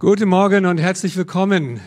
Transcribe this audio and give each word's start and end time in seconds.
Guten 0.00 0.28
Morgen 0.28 0.64
und 0.64 0.78
herzlich 0.78 1.16
willkommen. 1.16 1.80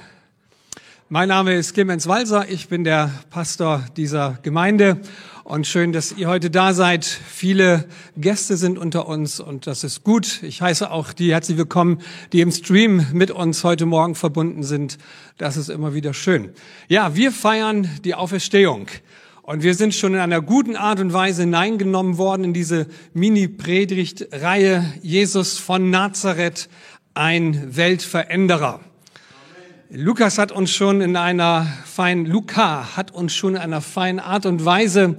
Mein 1.08 1.30
Name 1.30 1.56
ist 1.56 1.74
Clemens 1.74 2.10
Walser, 2.10 2.50
ich 2.50 2.68
bin 2.68 2.84
der 2.84 3.10
Pastor 3.30 3.86
dieser 3.96 4.38
Gemeinde 4.44 5.00
und 5.46 5.66
schön, 5.66 5.94
dass 5.94 6.12
ihr 6.12 6.28
heute 6.28 6.50
da 6.50 6.74
seid. 6.74 7.06
Viele 7.06 7.88
Gäste 8.18 8.58
sind 8.58 8.78
unter 8.78 9.08
uns 9.08 9.40
und 9.40 9.66
das 9.66 9.86
ist 9.86 10.04
gut. 10.04 10.44
Ich 10.44 10.62
heiße 10.62 10.92
auch 10.92 11.14
die 11.14 11.32
herzlich 11.32 11.58
willkommen, 11.58 12.00
die 12.34 12.42
im 12.42 12.52
Stream 12.52 13.06
mit 13.14 13.32
uns 13.32 13.64
heute 13.64 13.86
Morgen 13.86 14.16
verbunden 14.16 14.64
sind. 14.64 14.98
Das 15.38 15.56
ist 15.56 15.70
immer 15.70 15.94
wieder 15.94 16.14
schön. 16.14 16.50
Ja, 16.90 17.16
wir 17.16 17.32
feiern 17.32 17.90
die 18.04 18.14
Auferstehung. 18.14 18.88
Und 19.44 19.64
wir 19.64 19.74
sind 19.74 19.96
schon 19.96 20.14
in 20.14 20.20
einer 20.20 20.42
guten 20.42 20.76
Art 20.76 21.00
und 21.00 21.14
Weise 21.14 21.42
hineingenommen 21.42 22.18
worden 22.18 22.44
in 22.44 22.54
diese 22.54 22.86
Mini-Predigt-Reihe 23.14 24.86
Jesus 25.02 25.58
von 25.58 25.90
Nazareth, 25.90 26.70
ein 27.14 27.76
Weltveränderer. 27.76 28.80
Lukas 29.90 30.38
hat 30.38 30.52
uns 30.52 30.72
schon 30.72 31.02
in 31.02 31.18
einer 31.18 31.68
feinen, 31.86 32.26
Luca 32.26 32.96
hat 32.96 33.12
uns 33.12 33.36
schon 33.36 33.56
in 33.56 33.62
einer 33.62 33.82
feinen 33.82 34.20
Art 34.20 34.46
und 34.46 34.64
Weise 34.64 35.18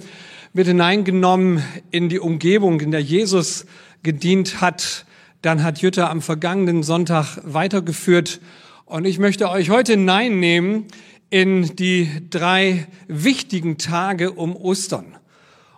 mit 0.55 0.67
hineingenommen 0.67 1.63
in 1.91 2.09
die 2.09 2.19
Umgebung, 2.19 2.81
in 2.81 2.91
der 2.91 3.03
Jesus 3.03 3.67
gedient 4.03 4.61
hat. 4.61 5.05
Dann 5.43 5.63
hat 5.63 5.79
Jutta 5.81 6.09
am 6.09 6.23
vergangenen 6.23 6.83
Sonntag 6.83 7.39
weitergeführt. 7.45 8.41
Und 8.87 9.05
ich 9.05 9.19
möchte 9.19 9.51
euch 9.51 9.71
heute 9.71 9.93
hineinnehmen 9.93 10.87
in 11.29 11.77
die 11.77 12.09
drei 12.31 12.87
wichtigen 13.09 13.79
Tage 13.79 14.33
um 14.33 14.57
Ostern. 14.57 15.17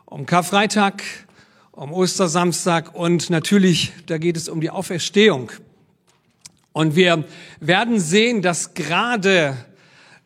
Um 0.04 0.26
Karfreitag, 0.26 1.02
um 1.72 1.92
Ostersamstag 1.92 2.94
und 2.94 3.30
natürlich, 3.30 3.92
da 4.06 4.18
geht 4.18 4.36
es 4.36 4.48
um 4.48 4.60
die 4.60 4.70
Auferstehung. 4.70 5.50
Und 6.74 6.96
wir 6.96 7.22
werden 7.60 8.00
sehen, 8.00 8.42
dass 8.42 8.74
gerade 8.74 9.56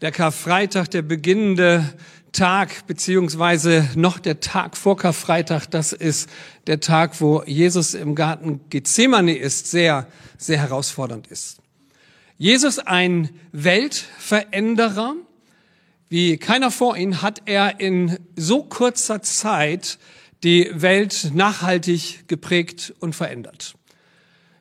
der 0.01 0.13
Karfreitag, 0.13 0.91
der 0.91 1.03
beginnende 1.03 1.85
Tag, 2.33 2.87
beziehungsweise 2.87 3.87
noch 3.97 4.19
der 4.19 4.41
Tag 4.41 4.79
vor 4.79 4.97
Karfreitag, 4.97 5.67
das 5.67 5.93
ist 5.93 6.31
der 6.67 6.81
Tag, 6.81 7.21
wo 7.21 7.43
Jesus 7.45 7.93
im 7.93 8.15
Garten 8.15 8.61
Gethsemane 8.71 9.37
ist, 9.37 9.71
sehr, 9.71 10.07
sehr 10.39 10.59
herausfordernd 10.59 11.27
ist. 11.27 11.59
Jesus 12.39 12.79
ein 12.79 13.29
Weltveränderer, 13.53 15.17
wie 16.09 16.39
keiner 16.39 16.71
vor 16.71 16.97
ihm 16.97 17.21
hat 17.21 17.43
er 17.45 17.79
in 17.79 18.19
so 18.37 18.63
kurzer 18.63 19.21
Zeit 19.21 19.99
die 20.43 20.71
Welt 20.73 21.31
nachhaltig 21.35 22.27
geprägt 22.27 22.95
und 23.01 23.15
verändert. 23.15 23.78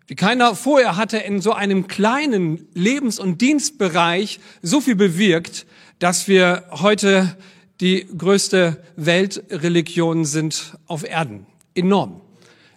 Wie 0.08 0.16
keiner 0.16 0.56
vorher 0.56 0.96
hatte 0.96 1.18
in 1.18 1.42
so 1.42 1.52
einem 1.52 1.88
kleinen 1.88 2.66
Lebens- 2.74 3.20
und 3.20 3.42
Dienstbereich 3.42 4.40
so 4.62 4.80
viel 4.80 4.96
bewirkt, 4.96 5.66
dass 6.00 6.30
wir 6.30 6.64
heute 6.72 7.38
die 7.82 8.08
größte 8.18 8.82
Weltreligion 8.96 10.24
sind 10.24 10.78
auf 10.86 11.04
Erden. 11.04 11.46
Enorm. 11.76 12.22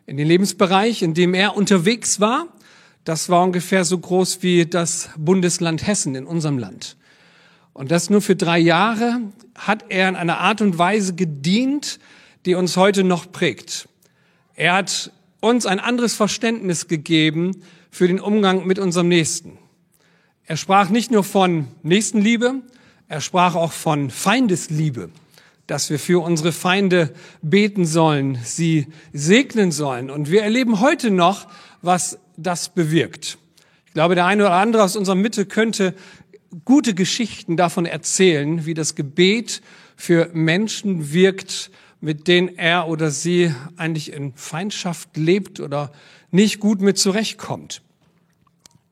In 0.06 0.16
dem 0.16 0.26
Lebensbereich, 0.26 1.02
in 1.02 1.14
dem 1.14 1.32
er 1.34 1.56
unterwegs 1.56 2.18
war, 2.18 2.48
das 3.04 3.28
war 3.28 3.44
ungefähr 3.44 3.84
so 3.84 3.96
groß 3.96 4.42
wie 4.42 4.66
das 4.66 5.10
Bundesland 5.16 5.86
Hessen 5.86 6.16
in 6.16 6.26
unserem 6.26 6.58
Land. 6.58 6.96
Und 7.72 7.92
das 7.92 8.10
nur 8.10 8.22
für 8.22 8.34
drei 8.34 8.58
Jahre 8.58 9.20
hat 9.54 9.84
er 9.88 10.08
in 10.08 10.16
einer 10.16 10.38
Art 10.38 10.62
und 10.62 10.78
Weise 10.78 11.14
gedient, 11.14 12.00
die 12.44 12.56
uns 12.56 12.76
heute 12.76 13.04
noch 13.04 13.30
prägt. 13.30 13.88
Er 14.56 14.74
hat 14.74 15.12
uns 15.40 15.66
ein 15.66 15.80
anderes 15.80 16.14
Verständnis 16.14 16.86
gegeben 16.88 17.62
für 17.90 18.06
den 18.06 18.20
Umgang 18.20 18.66
mit 18.66 18.78
unserem 18.78 19.08
Nächsten. 19.08 19.58
Er 20.44 20.56
sprach 20.56 20.90
nicht 20.90 21.10
nur 21.10 21.24
von 21.24 21.68
Nächstenliebe, 21.82 22.62
er 23.08 23.20
sprach 23.20 23.54
auch 23.54 23.72
von 23.72 24.10
Feindesliebe, 24.10 25.10
dass 25.66 25.90
wir 25.90 25.98
für 25.98 26.22
unsere 26.22 26.52
Feinde 26.52 27.14
beten 27.42 27.84
sollen, 27.84 28.38
sie 28.44 28.86
segnen 29.12 29.72
sollen. 29.72 30.10
Und 30.10 30.30
wir 30.30 30.42
erleben 30.42 30.80
heute 30.80 31.10
noch, 31.10 31.46
was 31.82 32.18
das 32.36 32.68
bewirkt. 32.68 33.38
Ich 33.86 33.94
glaube, 33.94 34.14
der 34.14 34.26
eine 34.26 34.44
oder 34.44 34.54
andere 34.54 34.82
aus 34.82 34.96
unserer 34.96 35.16
Mitte 35.16 35.46
könnte 35.46 35.94
gute 36.64 36.94
Geschichten 36.94 37.56
davon 37.56 37.86
erzählen, 37.86 38.66
wie 38.66 38.74
das 38.74 38.94
Gebet 38.94 39.62
für 39.96 40.30
Menschen 40.32 41.12
wirkt, 41.12 41.70
mit 42.00 42.28
denen 42.28 42.56
er 42.56 42.88
oder 42.88 43.10
sie 43.10 43.54
eigentlich 43.76 44.12
in 44.12 44.34
Feindschaft 44.34 45.16
lebt 45.16 45.60
oder 45.60 45.92
nicht 46.30 46.60
gut 46.60 46.80
mit 46.80 46.98
zurechtkommt. 46.98 47.82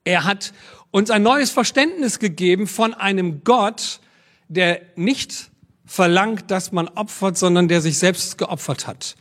Er 0.04 0.24
hat 0.24 0.52
uns 0.90 1.10
ein 1.10 1.22
neues 1.22 1.50
Verständnis 1.50 2.18
gegeben 2.18 2.66
von 2.66 2.94
einem 2.94 3.44
Gott, 3.44 4.00
der 4.48 4.80
nicht 4.96 5.50
verlangt, 5.84 6.50
dass 6.50 6.72
man 6.72 6.88
opfert, 6.88 7.38
sondern 7.38 7.68
der 7.68 7.80
sich 7.80 7.98
selbst 7.98 8.38
geopfert 8.38 8.86
hat. 8.86 9.16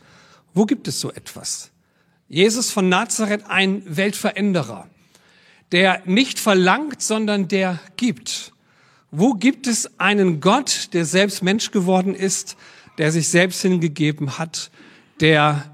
Wo 0.54 0.66
gibt 0.66 0.88
es 0.88 1.00
so 1.00 1.10
etwas? 1.10 1.70
Jesus 2.28 2.70
von 2.70 2.88
Nazareth, 2.88 3.44
ein 3.48 3.82
Weltveränderer, 3.86 4.86
der 5.72 6.02
nicht 6.04 6.38
verlangt, 6.38 7.00
sondern 7.00 7.48
der 7.48 7.80
gibt. 7.96 8.52
Wo 9.10 9.32
gibt 9.34 9.66
es 9.66 9.98
einen 9.98 10.40
Gott, 10.40 10.90
der 10.92 11.06
selbst 11.06 11.42
Mensch 11.42 11.70
geworden 11.70 12.14
ist, 12.14 12.56
der 12.98 13.12
sich 13.12 13.28
selbst 13.28 13.62
hingegeben 13.62 14.38
hat, 14.38 14.70
der 15.20 15.64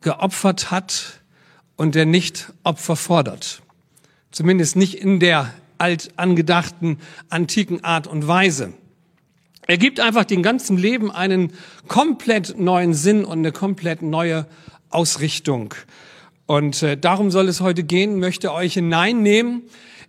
geopfert 0.00 0.70
hat 0.70 1.20
und 1.76 1.94
der 1.94 2.06
nicht 2.06 2.52
Opfer 2.62 2.96
fordert. 2.96 3.62
Zumindest 4.30 4.76
nicht 4.76 4.94
in 4.94 5.18
der 5.18 5.52
alt 5.78 6.10
angedachten 6.16 6.98
antiken 7.30 7.82
Art 7.82 8.06
und 8.06 8.28
Weise. 8.28 8.74
Er 9.66 9.78
gibt 9.78 10.00
einfach 10.00 10.24
dem 10.24 10.42
ganzen 10.42 10.76
Leben 10.76 11.10
einen 11.10 11.52
komplett 11.88 12.58
neuen 12.58 12.92
Sinn 12.92 13.24
und 13.24 13.38
eine 13.38 13.52
komplett 13.52 14.02
neue 14.02 14.46
Ausrichtung. 14.90 15.74
Und 16.46 16.82
äh, 16.82 16.96
darum 16.96 17.30
soll 17.30 17.48
es 17.48 17.60
heute 17.60 17.84
gehen, 17.84 18.18
möchte 18.18 18.52
euch 18.52 18.74
hineinnehmen 18.74 19.62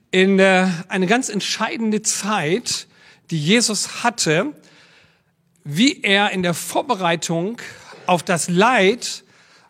in 0.09 0.39
äh, 0.39 0.67
eine 0.89 1.07
ganz 1.07 1.29
entscheidende 1.29 2.01
Zeit, 2.01 2.87
die 3.29 3.39
Jesus 3.39 4.03
hatte, 4.03 4.53
wie 5.63 6.01
er 6.03 6.31
in 6.31 6.43
der 6.43 6.53
Vorbereitung 6.53 7.61
auf 8.05 8.23
das 8.23 8.49
Leid, 8.49 9.23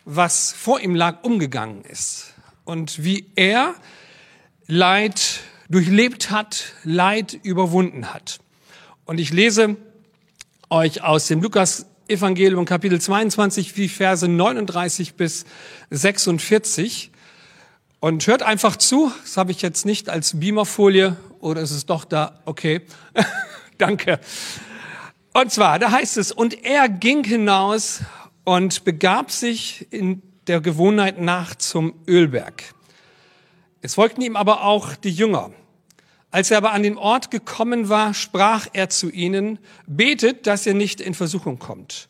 was 0.04 0.52
vor 0.52 0.80
ihm 0.80 0.94
lag, 0.94 1.22
umgegangen 1.22 1.84
ist. 1.84 2.34
Und 2.64 3.04
wie 3.04 3.26
er 3.36 3.74
Leid 4.66 5.40
durchlebt 5.68 6.30
hat, 6.30 6.74
Leid 6.84 7.38
überwunden 7.42 8.12
hat. 8.12 8.40
Und 9.04 9.18
ich 9.18 9.32
lese 9.32 9.76
euch 10.70 11.02
aus 11.02 11.26
dem 11.26 11.42
Lukas 11.42 11.86
Evangelium 12.08 12.64
Kapitel 12.64 13.00
22, 13.00 13.76
wie 13.76 13.88
Verse 13.88 14.26
39 14.26 15.14
bis 15.14 15.44
46. 15.90 17.10
Und 18.00 18.26
hört 18.26 18.42
einfach 18.42 18.76
zu. 18.76 19.12
Das 19.22 19.36
habe 19.36 19.52
ich 19.52 19.62
jetzt 19.62 19.86
nicht 19.86 20.08
als 20.08 20.38
Beamerfolie 20.38 21.16
oder 21.40 21.60
ist 21.60 21.70
es 21.70 21.86
doch 21.86 22.04
da? 22.04 22.40
Okay. 22.44 22.82
Danke. 23.78 24.20
Und 25.34 25.50
zwar, 25.50 25.78
da 25.78 25.90
heißt 25.90 26.18
es, 26.18 26.30
und 26.30 26.64
er 26.64 26.88
ging 26.88 27.24
hinaus 27.24 28.00
und 28.44 28.84
begab 28.84 29.30
sich 29.30 29.86
in 29.90 30.22
der 30.46 30.60
Gewohnheit 30.60 31.20
nach 31.20 31.54
zum 31.54 31.94
Ölberg. 32.06 32.74
Es 33.80 33.94
folgten 33.94 34.22
ihm 34.22 34.36
aber 34.36 34.64
auch 34.64 34.94
die 34.94 35.10
Jünger. 35.10 35.50
Als 36.30 36.50
er 36.50 36.58
aber 36.58 36.72
an 36.72 36.82
den 36.82 36.98
Ort 36.98 37.30
gekommen 37.30 37.88
war, 37.88 38.14
sprach 38.14 38.66
er 38.72 38.90
zu 38.90 39.10
ihnen, 39.10 39.58
betet, 39.86 40.46
dass 40.46 40.66
ihr 40.66 40.74
nicht 40.74 41.00
in 41.00 41.14
Versuchung 41.14 41.58
kommt. 41.58 42.08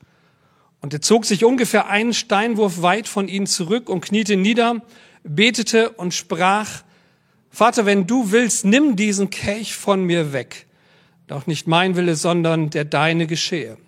Und 0.80 0.92
er 0.92 1.00
zog 1.00 1.24
sich 1.24 1.44
ungefähr 1.44 1.88
einen 1.88 2.14
Steinwurf 2.14 2.82
weit 2.82 3.06
von 3.06 3.28
ihnen 3.28 3.46
zurück 3.46 3.88
und 3.88 4.00
kniete 4.00 4.36
nieder, 4.36 4.82
betete 5.22 5.90
und 5.90 6.12
sprach, 6.12 6.82
Vater, 7.50 7.86
wenn 7.86 8.06
du 8.06 8.32
willst, 8.32 8.64
nimm 8.64 8.96
diesen 8.96 9.30
Kelch 9.30 9.76
von 9.76 10.04
mir 10.04 10.32
weg. 10.32 10.66
Doch 11.32 11.46
nicht 11.46 11.66
mein 11.66 11.96
Wille, 11.96 12.14
sondern 12.14 12.68
der 12.68 12.84
deine 12.84 13.26
geschehe. 13.26 13.78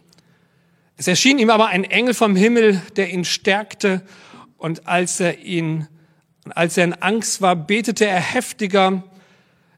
Es 0.96 1.06
erschien 1.08 1.38
ihm 1.38 1.50
aber 1.50 1.66
ein 1.66 1.84
Engel 1.84 2.14
vom 2.14 2.36
Himmel, 2.36 2.80
der 2.96 3.10
ihn 3.10 3.26
stärkte, 3.26 4.00
und 4.56 4.86
als 4.86 5.20
er 5.20 5.40
ihn, 5.40 5.86
als 6.48 6.78
er 6.78 6.84
in 6.84 6.94
Angst 6.94 7.42
war, 7.42 7.54
betete 7.54 8.06
er 8.06 8.18
heftiger. 8.18 9.02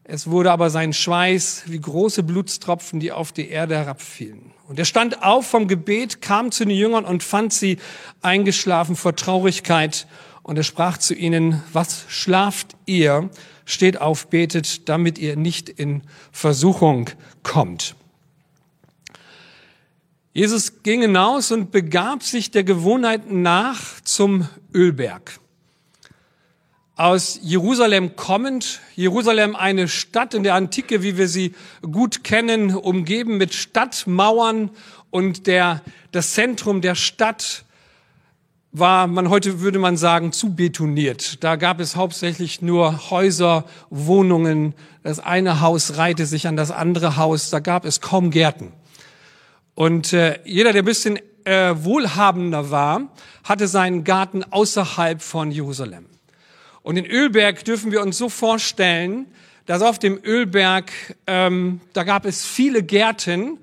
Es 0.04 0.30
wurde 0.30 0.52
aber 0.52 0.70
sein 0.70 0.92
Schweiß 0.92 1.64
wie 1.66 1.80
große 1.80 2.22
Blutstropfen, 2.22 3.00
die 3.00 3.10
auf 3.10 3.32
die 3.32 3.48
Erde 3.48 3.74
herabfielen. 3.74 4.52
Und 4.68 4.78
er 4.78 4.84
stand 4.84 5.24
auf 5.24 5.48
vom 5.48 5.66
Gebet, 5.66 6.22
kam 6.22 6.52
zu 6.52 6.66
den 6.66 6.76
Jüngern 6.76 7.04
und 7.04 7.24
fand 7.24 7.52
sie 7.52 7.78
eingeschlafen 8.22 8.94
vor 8.94 9.16
Traurigkeit. 9.16 10.06
Und 10.44 10.56
er 10.56 10.62
sprach 10.62 10.98
zu 10.98 11.14
ihnen, 11.14 11.64
was 11.72 12.04
schlaft 12.06 12.76
ihr? 12.86 13.28
Steht 13.66 14.00
auf, 14.00 14.28
betet, 14.28 14.88
damit 14.88 15.18
ihr 15.18 15.36
nicht 15.36 15.68
in 15.68 16.02
Versuchung 16.32 17.10
kommt. 17.42 17.94
Jesus 20.32 20.82
ging 20.82 21.02
hinaus 21.02 21.50
und 21.50 21.70
begab 21.70 22.22
sich 22.22 22.50
der 22.50 22.64
Gewohnheit 22.64 23.30
nach 23.30 24.00
zum 24.02 24.48
Ölberg. 24.72 25.38
aus 26.96 27.38
Jerusalem 27.42 28.16
kommend. 28.16 28.80
Jerusalem 28.94 29.54
eine 29.54 29.86
Stadt 29.86 30.32
in 30.32 30.42
der 30.42 30.54
Antike, 30.54 31.02
wie 31.02 31.18
wir 31.18 31.28
sie 31.28 31.54
gut 31.82 32.24
kennen, 32.24 32.74
umgeben 32.74 33.36
mit 33.36 33.54
Stadtmauern 33.54 34.70
und 35.10 35.46
der, 35.46 35.82
das 36.12 36.32
Zentrum 36.32 36.80
der 36.80 36.94
Stadt 36.94 37.65
war 38.78 39.06
man 39.06 39.30
heute 39.30 39.60
würde 39.60 39.78
man 39.78 39.96
sagen 39.96 40.32
zu 40.32 40.54
betoniert. 40.54 41.42
Da 41.42 41.56
gab 41.56 41.80
es 41.80 41.96
hauptsächlich 41.96 42.60
nur 42.60 43.10
Häuser, 43.10 43.64
Wohnungen. 43.88 44.74
Das 45.02 45.18
eine 45.18 45.62
Haus 45.62 45.96
reihte 45.96 46.26
sich 46.26 46.46
an 46.46 46.56
das 46.56 46.70
andere 46.70 47.16
Haus. 47.16 47.48
Da 47.48 47.60
gab 47.60 47.86
es 47.86 48.02
kaum 48.02 48.30
Gärten. 48.30 48.72
Und 49.74 50.12
äh, 50.12 50.40
jeder, 50.44 50.74
der 50.74 50.82
ein 50.82 50.84
bisschen 50.86 51.18
äh, 51.44 51.74
wohlhabender 51.76 52.70
war, 52.70 53.08
hatte 53.44 53.66
seinen 53.66 54.04
Garten 54.04 54.44
außerhalb 54.44 55.22
von 55.22 55.50
Jerusalem. 55.50 56.04
Und 56.82 56.98
in 56.98 57.06
Ölberg 57.06 57.64
dürfen 57.64 57.92
wir 57.92 58.02
uns 58.02 58.18
so 58.18 58.28
vorstellen, 58.28 59.24
dass 59.64 59.80
auf 59.80 59.98
dem 59.98 60.20
Ölberg 60.22 60.92
ähm, 61.26 61.80
da 61.94 62.04
gab 62.04 62.26
es 62.26 62.44
viele 62.44 62.82
Gärten 62.82 63.58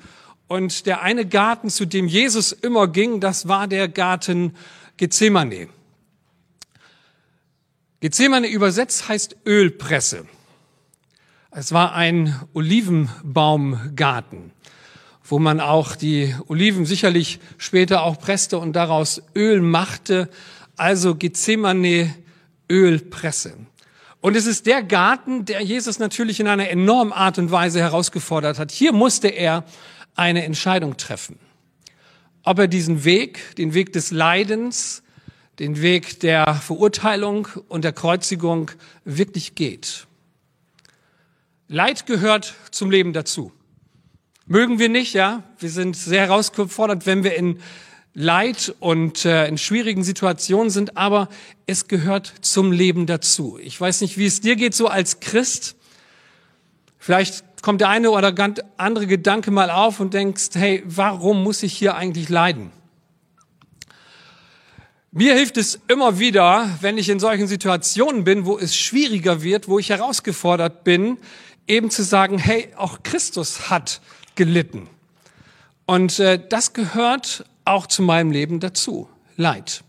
und 0.48 0.88
der 0.88 1.02
eine 1.02 1.26
Garten, 1.26 1.70
zu 1.70 1.86
dem 1.86 2.08
Jesus 2.08 2.52
immer 2.52 2.88
ging, 2.88 3.20
das 3.20 3.48
war 3.48 3.68
der 3.68 3.88
Garten 3.88 4.54
Gethsemane. 5.04 5.68
Gethsemane 8.00 8.48
übersetzt 8.48 9.10
heißt 9.10 9.36
Ölpresse. 9.46 10.26
Es 11.52 11.74
war 11.74 11.94
ein 11.94 12.40
Olivenbaumgarten, 12.54 14.54
wo 15.26 15.40
man 15.40 15.60
auch 15.60 15.98
die 15.98 16.34
Oliven 16.48 16.86
sicherlich 16.86 17.42
später 17.58 18.04
auch 18.04 18.18
presste 18.18 18.60
und 18.60 18.78
daraus 18.78 19.22
Öl 19.36 19.62
machte. 19.62 20.30
Also 20.78 21.16
Gethsemane 21.16 22.16
Ölpresse. 22.72 23.58
Und 24.22 24.38
es 24.38 24.46
ist 24.46 24.68
der 24.68 24.84
Garten, 24.84 25.44
der 25.44 25.60
Jesus 25.60 26.00
natürlich 26.00 26.40
in 26.40 26.48
einer 26.48 26.70
enormen 26.70 27.12
Art 27.12 27.38
und 27.40 27.52
Weise 27.52 27.82
herausgefordert 27.82 28.58
hat. 28.58 28.72
Hier 28.72 28.94
musste 28.94 29.28
er 29.28 29.66
eine 30.16 30.46
Entscheidung 30.46 30.96
treffen 30.96 31.38
ob 32.44 32.60
er 32.60 32.68
diesen 32.68 33.04
Weg, 33.04 33.56
den 33.58 33.74
Weg 33.74 33.94
des 33.94 34.12
Leidens, 34.12 35.04
den 35.60 35.82
Weg 35.82 36.20
der 36.20 36.56
Verurteilung 36.56 37.48
und 37.68 37.84
der 37.84 37.94
Kreuzigung 37.94 38.72
wirklich 39.06 39.56
geht. 39.56 40.08
Leid 41.68 42.06
gehört 42.06 42.56
zum 42.72 42.92
Leben 42.92 43.14
dazu. 43.14 43.52
Mögen 44.46 44.78
wir 44.78 44.90
nicht, 44.90 45.14
ja? 45.14 45.44
Wir 45.58 45.70
sind 45.70 45.96
sehr 45.96 46.22
herausgefordert, 46.22 47.06
wenn 47.06 47.24
wir 47.24 47.36
in 47.36 47.60
Leid 48.14 48.76
und 48.80 49.26
äh, 49.26 49.48
in 49.48 49.58
schwierigen 49.58 50.04
Situationen 50.04 50.70
sind, 50.70 50.98
aber 50.98 51.30
es 51.66 51.88
gehört 51.88 52.32
zum 52.42 52.72
Leben 52.72 53.08
dazu. 53.08 53.58
Ich 53.60 53.80
weiß 53.80 54.02
nicht, 54.02 54.18
wie 54.18 54.26
es 54.26 54.42
dir 54.42 54.56
geht 54.56 54.76
so 54.76 54.88
als 54.88 55.20
Christ. 55.20 55.76
Vielleicht 57.00 57.44
kommt 57.64 57.82
der 57.82 57.90
eine 57.90 58.12
oder 58.12 58.36
andere 58.78 59.08
Gedanke 59.08 59.50
mal 59.50 59.72
auf 59.72 60.00
und 60.00 60.14
denkst, 60.14 60.50
hey, 60.54 60.84
warum 60.86 61.42
muss 61.42 61.64
ich 61.64 61.74
hier 61.74 61.96
eigentlich 61.96 62.30
leiden? 62.30 62.72
Mir 65.12 65.34
hilft 65.34 65.58
es 65.58 65.80
immer 65.88 66.20
wieder, 66.20 66.70
wenn 66.82 66.98
ich 66.98 67.08
in 67.08 67.20
solchen 67.20 67.48
Situationen 67.48 68.26
bin, 68.26 68.46
wo 68.46 68.58
es 68.60 68.76
schwieriger 68.76 69.44
wird, 69.44 69.68
wo 69.68 69.80
ich 69.80 69.90
herausgefordert 69.90 70.84
bin, 70.84 71.18
eben 71.66 71.90
zu 71.90 72.04
sagen, 72.04 72.38
hey, 72.38 72.68
auch 72.76 73.02
Christus 73.02 73.70
hat 73.70 74.02
gelitten. 74.36 74.90
Und 75.86 76.20
äh, 76.20 76.42
das 76.50 76.74
gehört 76.74 77.46
auch 77.64 77.88
zu 77.88 78.02
meinem 78.02 78.32
Leben 78.32 78.60
dazu. 78.60 79.08
Leid. 79.38 79.84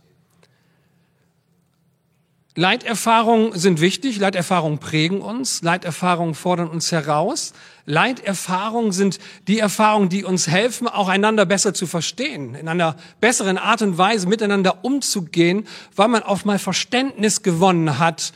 Leiterfahrungen 2.57 3.59
sind 3.59 3.81
wichtig, 3.81 4.19
Leiterfahrungen 4.19 4.79
prägen 4.79 5.21
uns, 5.21 5.63
Leiterfahrungen 5.63 6.37
fordern 6.37 6.69
uns 6.69 6.93
heraus. 6.93 7.53
Leiterfahrungen 7.85 8.93
sind 8.93 9.19
die 9.49 9.59
Erfahrungen, 9.59 10.09
die 10.09 10.23
uns 10.23 10.47
helfen, 10.47 10.87
auch 10.87 11.09
einander 11.09 11.47
besser 11.47 11.75
zu 11.75 11.89
verstehen, 11.89 12.55
in 12.55 12.69
einer 12.69 12.97
besseren 13.21 13.59
Art 13.59 13.83
und 13.83 13.99
Weise 13.99 14.29
miteinander 14.29 14.85
umzugehen, 14.85 15.67
weil 15.97 16.07
man 16.07 16.23
auch 16.23 16.45
mal 16.45 16.61
Verständnis 16.61 17.43
gewonnen 17.43 17.99
hat, 17.99 18.33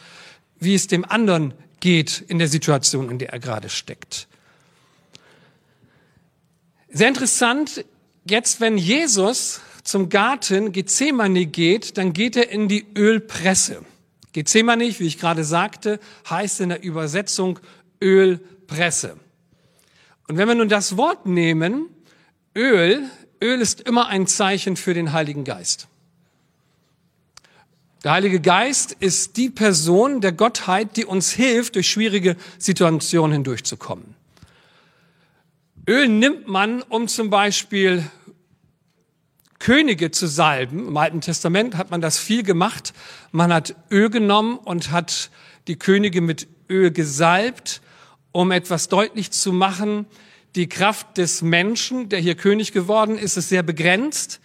wie 0.59 0.75
es 0.75 0.89
dem 0.89 1.05
anderen 1.05 1.55
geht 1.79 2.25
in 2.27 2.41
der 2.41 2.49
Situation, 2.49 3.11
in 3.11 3.19
der 3.21 3.33
er 3.33 3.39
gerade 3.39 3.69
steckt. 3.69 4.27
Sehr 6.91 7.09
interessant, 7.09 7.85
jetzt 8.25 8.61
wenn 8.61 8.79
Jesus 8.79 9.61
zum 9.85 10.09
Garten 10.09 10.73
Gethsemane 10.73 11.47
geht, 11.47 11.97
dann 11.99 12.13
geht 12.13 12.35
er 12.35 12.51
in 12.51 12.67
die 12.67 12.85
Ölpresse. 12.97 13.85
Gethsemane, 14.33 14.85
wie 14.99 15.07
ich 15.07 15.19
gerade 15.19 15.45
sagte, 15.45 16.01
heißt 16.29 16.61
in 16.61 16.69
der 16.71 16.83
Übersetzung 16.83 17.59
Ölpresse. 18.03 19.17
Und 20.29 20.37
wenn 20.37 20.49
wir 20.49 20.55
nun 20.55 20.69
das 20.69 20.97
Wort 20.97 21.27
nehmen, 21.27 21.87
Öl, 22.55 23.05
Öl 23.43 23.61
ist 23.61 23.81
immer 23.81 24.09
ein 24.09 24.27
Zeichen 24.27 24.77
für 24.77 24.95
den 24.95 25.13
Heiligen 25.13 25.45
Geist. 25.45 25.89
Der 28.05 28.13
Heilige 28.13 28.41
Geist 28.41 28.93
ist 28.93 29.37
die 29.37 29.51
Person 29.51 30.21
der 30.21 30.33
Gottheit, 30.33 30.97
die 30.97 31.05
uns 31.05 31.33
hilft, 31.33 31.75
durch 31.75 31.89
schwierige 31.89 32.37
Situationen 32.59 33.33
hindurchzukommen. 33.33 34.15
Öl 35.89 36.09
nimmt 36.09 36.47
man, 36.47 36.83
um 36.83 37.09
zum 37.09 37.31
Beispiel 37.31 38.05
Könige 39.59 40.11
zu 40.11 40.27
salben. 40.27 40.89
Im 40.89 40.97
Alten 40.97 41.21
Testament 41.21 41.77
hat 41.77 41.91
man 41.91 42.01
das 42.01 42.19
viel 42.19 42.43
gemacht. 42.43 42.93
Man 43.33 43.53
hat 43.53 43.75
Öl 43.91 44.11
genommen 44.11 44.59
und 44.59 44.91
hat 44.91 45.31
die 45.67 45.77
Könige 45.77 46.21
mit 46.21 46.49
Öl 46.69 46.91
gesalbt, 46.91 47.81
um 48.33 48.53
etwas 48.53 48.89
deutlich 48.89 49.31
zu 49.31 49.53
machen. 49.53 50.07
Die 50.55 50.69
Kraft 50.69 51.19
des 51.19 51.43
Menschen, 51.43 52.09
der 52.09 52.21
hier 52.21 52.35
König 52.35 52.73
geworden 52.73 53.19
ist, 53.19 53.37
ist 53.37 53.49
sehr 53.49 53.63
begrenzt. 53.63 54.41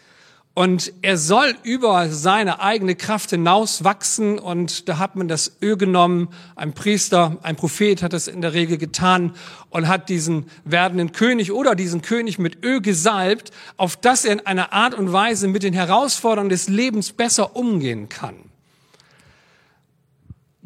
Und 0.55 0.93
er 1.01 1.17
soll 1.17 1.55
über 1.63 2.09
seine 2.09 2.59
eigene 2.59 2.95
Kraft 2.95 3.31
hinaus 3.31 3.83
wachsen. 3.83 4.37
Und 4.37 4.87
da 4.87 4.99
hat 4.99 5.15
man 5.15 5.27
das 5.27 5.57
Öl 5.63 5.77
genommen. 5.77 6.29
Ein 6.55 6.73
Priester, 6.73 7.37
ein 7.41 7.55
Prophet 7.55 8.03
hat 8.03 8.13
das 8.13 8.27
in 8.27 8.41
der 8.41 8.53
Regel 8.53 8.77
getan 8.77 9.33
und 9.71 9.87
hat 9.87 10.09
diesen 10.09 10.45
werdenden 10.63 11.11
König 11.11 11.51
oder 11.51 11.73
diesen 11.73 12.03
König 12.03 12.37
mit 12.37 12.63
Öl 12.63 12.81
gesalbt, 12.81 13.49
auf 13.77 13.95
dass 13.95 14.25
er 14.25 14.33
in 14.33 14.45
einer 14.45 14.73
Art 14.73 14.93
und 14.93 15.11
Weise 15.11 15.47
mit 15.47 15.63
den 15.63 15.73
Herausforderungen 15.73 16.49
des 16.49 16.69
Lebens 16.69 17.13
besser 17.13 17.55
umgehen 17.55 18.07
kann. 18.07 18.35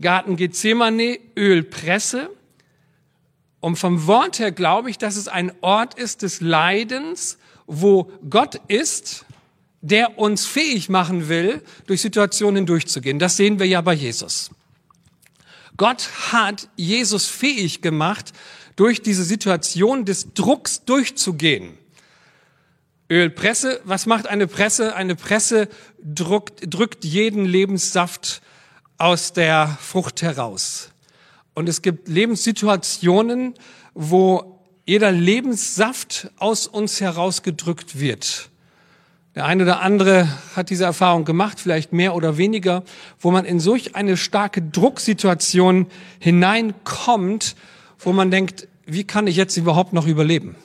Garten 0.02 0.36
Gethsemane, 0.36 1.18
Ölpresse. 1.38 2.30
Und 3.62 3.78
vom 3.78 4.06
Wort 4.06 4.40
her 4.40 4.52
glaube 4.52 4.90
ich, 4.90 4.98
dass 4.98 5.16
es 5.16 5.30
ein 5.30 5.54
Ort 5.62 5.94
ist 5.98 6.24
des 6.24 6.42
Leidens, 6.42 7.38
wo 7.68 8.12
Gott 8.30 8.62
ist, 8.68 9.26
der 9.90 10.18
uns 10.18 10.46
fähig 10.46 10.90
machen 10.90 11.30
will, 11.30 11.62
durch 11.86 12.02
Situationen 12.02 12.66
durchzugehen. 12.66 13.20
Das 13.20 13.38
sehen 13.38 13.60
wir 13.60 13.68
ja 13.68 13.82
bei 13.82 13.94
Jesus. 13.94 14.52
Gott 15.78 16.10
hat 16.32 16.70
Jesus 16.76 17.28
fähig 17.28 17.82
gemacht, 17.82 18.34
durch 18.76 19.02
diese 19.02 19.24
Situation 19.24 20.06
des 20.06 20.34
Drucks 20.34 20.86
durchzugehen. 20.86 21.78
Ölpresse, 23.10 23.82
was 23.86 24.06
macht 24.06 24.28
eine 24.28 24.48
Presse? 24.48 24.96
Eine 24.96 25.16
Presse 25.16 25.68
drückt, 26.04 26.74
drückt 26.74 27.04
jeden 27.04 27.46
Lebenssaft 27.46 28.42
aus 28.98 29.34
der 29.34 29.78
Frucht 29.82 30.22
heraus. 30.22 30.92
Und 31.54 31.70
es 31.70 31.82
gibt 31.82 32.08
Lebenssituationen, 32.08 33.54
wo 33.94 34.62
jeder 34.86 35.12
Lebenssaft 35.12 36.30
aus 36.38 36.68
uns 36.68 37.02
herausgedrückt 37.02 38.00
wird. 38.00 38.50
Der 39.38 39.46
eine 39.46 39.62
oder 39.62 39.82
andere 39.82 40.28
hat 40.56 40.72
diese 40.72 40.86
Erfahrung 40.86 41.24
gemacht, 41.24 41.60
vielleicht 41.60 41.94
mehr 41.94 42.16
oder 42.16 42.38
weniger, 42.38 42.82
wo 43.20 43.30
man 43.30 43.46
in 43.46 43.60
solch 43.60 43.96
eine 43.96 44.18
starke 44.18 44.64
Drucksituation 44.64 45.86
hineinkommt, 46.18 47.56
wo 48.00 48.14
man 48.14 48.32
denkt, 48.32 48.68
wie 48.88 49.04
kann 49.04 49.28
ich 49.28 49.36
jetzt 49.36 49.56
überhaupt 49.56 49.94
noch 49.94 50.08
überleben? 50.08 50.56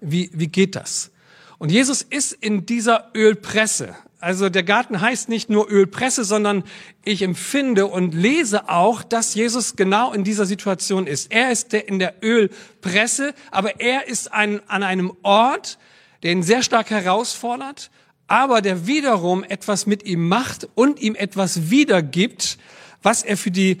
Wie, 0.00 0.30
wie 0.32 0.46
geht 0.46 0.76
das? 0.76 1.10
Und 1.58 1.72
Jesus 1.72 2.02
ist 2.02 2.32
in 2.34 2.66
dieser 2.66 3.10
Ölpresse. 3.16 3.96
Also 4.20 4.48
der 4.48 4.62
Garten 4.62 5.00
heißt 5.00 5.28
nicht 5.28 5.50
nur 5.50 5.68
Ölpresse, 5.68 6.22
sondern 6.22 6.62
ich 7.04 7.20
empfinde 7.20 7.86
und 7.86 8.14
lese 8.14 8.68
auch, 8.68 9.02
dass 9.02 9.34
Jesus 9.34 9.74
genau 9.74 10.12
in 10.12 10.22
dieser 10.22 10.46
Situation 10.46 11.08
ist. 11.08 11.32
Er 11.32 11.50
ist 11.50 11.72
der 11.72 11.88
in 11.88 11.98
der 11.98 12.22
Ölpresse, 12.22 13.34
aber 13.50 13.80
er 13.80 14.06
ist 14.06 14.32
ein, 14.32 14.60
an 14.68 14.84
einem 14.84 15.12
Ort, 15.24 15.80
der 16.22 16.30
ihn 16.30 16.44
sehr 16.44 16.62
stark 16.62 16.90
herausfordert, 16.90 17.90
aber 18.26 18.62
der 18.62 18.86
wiederum 18.86 19.44
etwas 19.44 19.86
mit 19.86 20.04
ihm 20.04 20.28
macht 20.28 20.68
und 20.74 21.00
ihm 21.00 21.14
etwas 21.14 21.70
wiedergibt, 21.70 22.58
was 23.02 23.22
er 23.22 23.36
für 23.36 23.50
die 23.50 23.78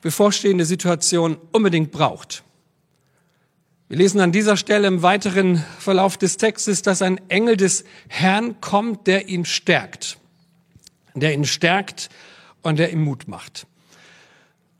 bevorstehende 0.00 0.64
Situation 0.64 1.38
unbedingt 1.52 1.90
braucht. 1.90 2.42
Wir 3.88 3.98
lesen 3.98 4.20
an 4.20 4.32
dieser 4.32 4.56
Stelle 4.56 4.88
im 4.88 5.02
weiteren 5.02 5.64
Verlauf 5.78 6.16
des 6.16 6.36
Textes, 6.36 6.82
dass 6.82 7.02
ein 7.02 7.20
Engel 7.28 7.56
des 7.56 7.84
Herrn 8.08 8.60
kommt, 8.60 9.06
der 9.06 9.28
ihn 9.28 9.44
stärkt, 9.44 10.18
der 11.14 11.34
ihn 11.34 11.44
stärkt 11.44 12.08
und 12.62 12.78
der 12.78 12.92
ihm 12.92 13.04
Mut 13.04 13.28
macht. 13.28 13.66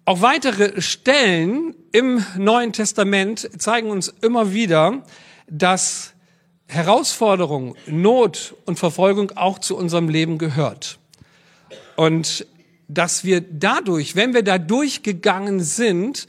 Auch 0.06 0.20
weitere 0.20 0.80
Stellen 0.82 1.74
im 1.92 2.24
Neuen 2.36 2.72
Testament 2.72 3.48
zeigen 3.58 3.90
uns 3.90 4.08
immer 4.08 4.52
wieder, 4.52 5.04
dass 5.48 6.13
Herausforderung, 6.66 7.76
Not 7.86 8.54
und 8.64 8.78
Verfolgung 8.78 9.32
auch 9.36 9.58
zu 9.58 9.76
unserem 9.76 10.08
Leben 10.08 10.38
gehört. 10.38 10.98
Und 11.96 12.46
dass 12.88 13.24
wir 13.24 13.40
dadurch, 13.40 14.16
wenn 14.16 14.34
wir 14.34 14.42
da 14.42 14.58
durchgegangen 14.58 15.60
sind, 15.60 16.26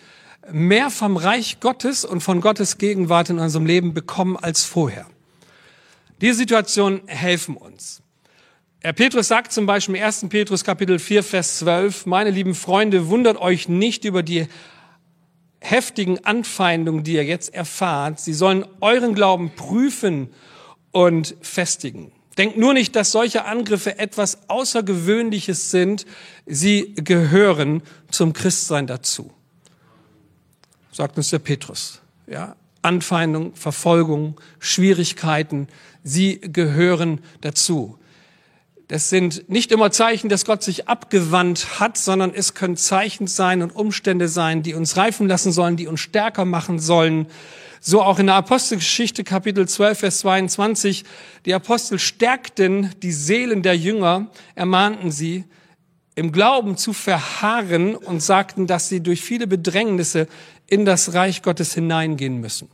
mehr 0.51 0.89
vom 0.89 1.17
Reich 1.17 1.59
Gottes 1.59 2.05
und 2.05 2.21
von 2.21 2.41
Gottes 2.41 2.77
Gegenwart 2.77 3.29
in 3.29 3.39
unserem 3.39 3.65
Leben 3.65 3.93
bekommen 3.93 4.37
als 4.37 4.63
vorher. 4.63 5.07
Diese 6.21 6.35
Situationen 6.35 7.01
helfen 7.07 7.57
uns. 7.57 8.01
Herr 8.81 8.93
Petrus 8.93 9.27
sagt 9.27 9.51
zum 9.51 9.65
Beispiel 9.65 9.95
im 9.95 10.03
1. 10.03 10.27
Petrus 10.29 10.63
Kapitel 10.63 10.99
4, 10.99 11.23
Vers 11.23 11.57
12, 11.59 12.05
meine 12.05 12.29
lieben 12.29 12.53
Freunde, 12.53 13.07
wundert 13.07 13.37
euch 13.37 13.67
nicht 13.67 14.05
über 14.05 14.21
die 14.21 14.47
heftigen 15.59 16.23
Anfeindungen, 16.25 17.03
die 17.03 17.13
ihr 17.13 17.25
jetzt 17.25 17.53
erfahrt. 17.53 18.19
Sie 18.19 18.33
sollen 18.33 18.65
euren 18.81 19.15
Glauben 19.15 19.51
prüfen 19.55 20.29
und 20.91 21.35
festigen. 21.41 22.11
Denkt 22.37 22.57
nur 22.57 22.73
nicht, 22.73 22.95
dass 22.95 23.11
solche 23.11 23.45
Angriffe 23.45 23.97
etwas 23.97 24.49
Außergewöhnliches 24.49 25.71
sind. 25.71 26.05
Sie 26.45 26.93
gehören 26.95 27.81
zum 28.11 28.33
Christsein 28.33 28.87
dazu. 28.87 29.31
Sagt 30.91 31.17
uns 31.17 31.29
der 31.29 31.39
Petrus. 31.39 32.01
Ja, 32.27 32.55
Anfeindung, 32.81 33.55
Verfolgung, 33.55 34.39
Schwierigkeiten, 34.59 35.67
sie 36.03 36.39
gehören 36.39 37.21
dazu. 37.41 37.97
Das 38.87 39.09
sind 39.09 39.49
nicht 39.49 39.71
immer 39.71 39.89
Zeichen, 39.89 40.29
dass 40.29 40.45
Gott 40.45 40.61
sich 40.61 40.87
abgewandt 40.87 41.79
hat, 41.79 41.97
sondern 41.97 42.31
es 42.35 42.53
können 42.53 42.77
Zeichen 42.77 43.25
sein 43.25 43.63
und 43.63 43.75
Umstände 43.75 44.27
sein, 44.27 44.61
die 44.61 44.75
uns 44.75 44.95
reifen 44.95 45.27
lassen 45.27 45.51
sollen, 45.51 45.75
die 45.75 45.87
uns 45.87 46.01
stärker 46.01 46.45
machen 46.45 46.77
sollen. 46.77 47.25
So 47.79 48.03
auch 48.03 48.19
in 48.19 48.27
der 48.27 48.35
Apostelgeschichte 48.35 49.23
Kapitel 49.23 49.67
12, 49.67 49.99
Vers 49.99 50.19
22. 50.19 51.03
Die 51.45 51.53
Apostel 51.55 51.97
stärkten 51.97 52.91
die 53.01 53.11
Seelen 53.11 53.63
der 53.63 53.75
Jünger, 53.75 54.29
ermahnten 54.53 55.09
sie, 55.09 55.45
im 56.13 56.31
Glauben 56.31 56.77
zu 56.77 56.93
verharren 56.93 57.95
und 57.95 58.21
sagten, 58.21 58.67
dass 58.67 58.87
sie 58.87 59.01
durch 59.01 59.21
viele 59.21 59.47
Bedrängnisse 59.47 60.27
in 60.67 60.85
das 60.85 61.13
Reich 61.13 61.41
Gottes 61.41 61.73
hineingehen 61.73 62.39
müssen. 62.39 62.69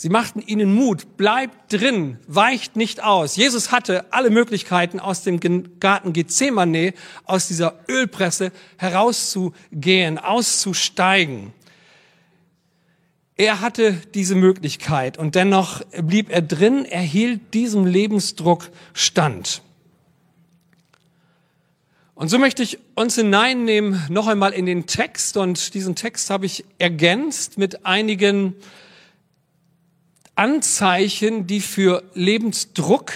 Sie 0.00 0.10
machten 0.10 0.40
ihnen 0.40 0.76
Mut, 0.76 1.16
bleibt 1.16 1.72
drin, 1.72 2.18
weicht 2.28 2.76
nicht 2.76 3.02
aus. 3.02 3.34
Jesus 3.34 3.72
hatte 3.72 4.12
alle 4.12 4.30
Möglichkeiten, 4.30 5.00
aus 5.00 5.24
dem 5.24 5.40
Garten 5.80 6.12
Gethsemane, 6.12 6.94
aus 7.24 7.48
dieser 7.48 7.80
Ölpresse 7.88 8.52
herauszugehen, 8.76 10.18
auszusteigen. 10.18 11.52
Er 13.34 13.60
hatte 13.60 14.00
diese 14.14 14.36
Möglichkeit 14.36 15.18
und 15.18 15.34
dennoch 15.34 15.82
blieb 16.00 16.30
er 16.30 16.42
drin, 16.42 16.84
er 16.84 17.02
hielt 17.02 17.52
diesem 17.52 17.84
Lebensdruck 17.84 18.70
stand. 18.94 19.62
Und 22.14 22.28
so 22.28 22.38
möchte 22.38 22.62
ich 22.62 22.78
uns 22.94 23.16
hineinnehmen 23.16 24.00
noch 24.10 24.28
einmal 24.28 24.52
in 24.52 24.64
den 24.64 24.86
Text 24.86 25.36
und 25.36 25.74
diesen 25.74 25.96
Text 25.96 26.30
habe 26.30 26.46
ich 26.46 26.64
ergänzt 26.78 27.58
mit 27.58 27.84
einigen 27.84 28.54
Anzeichen, 30.38 31.46
die 31.46 31.60
für 31.60 32.02
Lebensdruck 32.14 33.12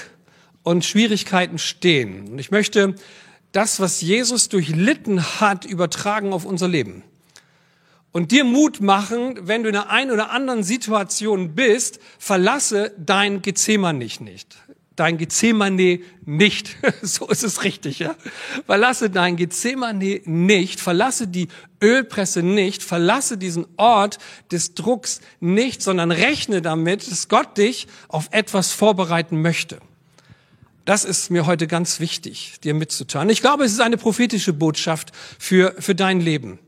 und 0.63 0.85
Schwierigkeiten 0.85 1.59
stehen. 1.59 2.29
Und 2.29 2.39
ich 2.39 2.51
möchte 2.51 2.95
das, 3.53 3.81
was 3.81 4.01
Jesus 4.01 4.49
durchlitten 4.49 5.41
hat, 5.41 5.65
übertragen 5.65 6.33
auf 6.33 6.45
unser 6.45 6.69
Leben. 6.69 7.05
Und 8.11 8.33
dir 8.33 8.45
Mut 8.45 8.81
machen, 8.81 9.39
wenn 9.43 9.63
du 9.63 9.69
in 9.69 9.77
einer 9.77 9.91
einen 9.91 10.11
oder 10.11 10.31
anderen 10.31 10.65
Situation 10.65 11.55
bist, 11.55 12.01
verlasse 12.19 12.93
dein 12.99 13.41
Gethsemane 13.41 13.99
nicht 13.99 14.57
dein 14.97 15.19
Gethsemane 15.19 16.01
nicht. 16.25 16.77
so 17.03 17.29
ist 17.29 17.43
es 17.43 17.65
richtig, 17.65 17.99
ja. 17.99 18.15
Verlasse 18.67 19.11
dein 19.11 19.37
Gethsemane 19.37 20.21
nicht, 20.25 20.81
verlasse 20.81 21.27
die 21.27 21.49
Ölpresse 21.83 22.43
nicht, 22.43 22.83
verlasse 22.83 23.39
diesen 23.39 23.67
Ort 23.77 24.19
des 24.51 24.75
Drucks 24.75 25.21
nicht, 25.41 25.83
sondern 25.83 26.11
rechne 26.11 26.63
damit, 26.63 27.11
dass 27.11 27.29
Gott 27.29 27.59
dich 27.59 27.89
auf 28.09 28.29
etwas 28.31 28.73
vorbereiten 28.73 29.43
möchte. 29.43 29.79
Das 30.85 31.05
ist 31.05 31.31
mir 31.31 31.47
heute 31.47 31.69
ganz 31.69 32.01
wichtig, 32.01 32.55
dir 32.65 32.75
mitzuteilen. 32.75 33.31
Ich 33.31 33.41
glaube, 33.41 33.65
es 33.65 33.73
ist 33.73 33.81
eine 33.81 33.97
prophetische 33.97 34.53
Botschaft 34.53 35.13
für, 35.39 35.75
für 35.79 35.95
dein 35.95 36.21
Leben. 36.21 36.59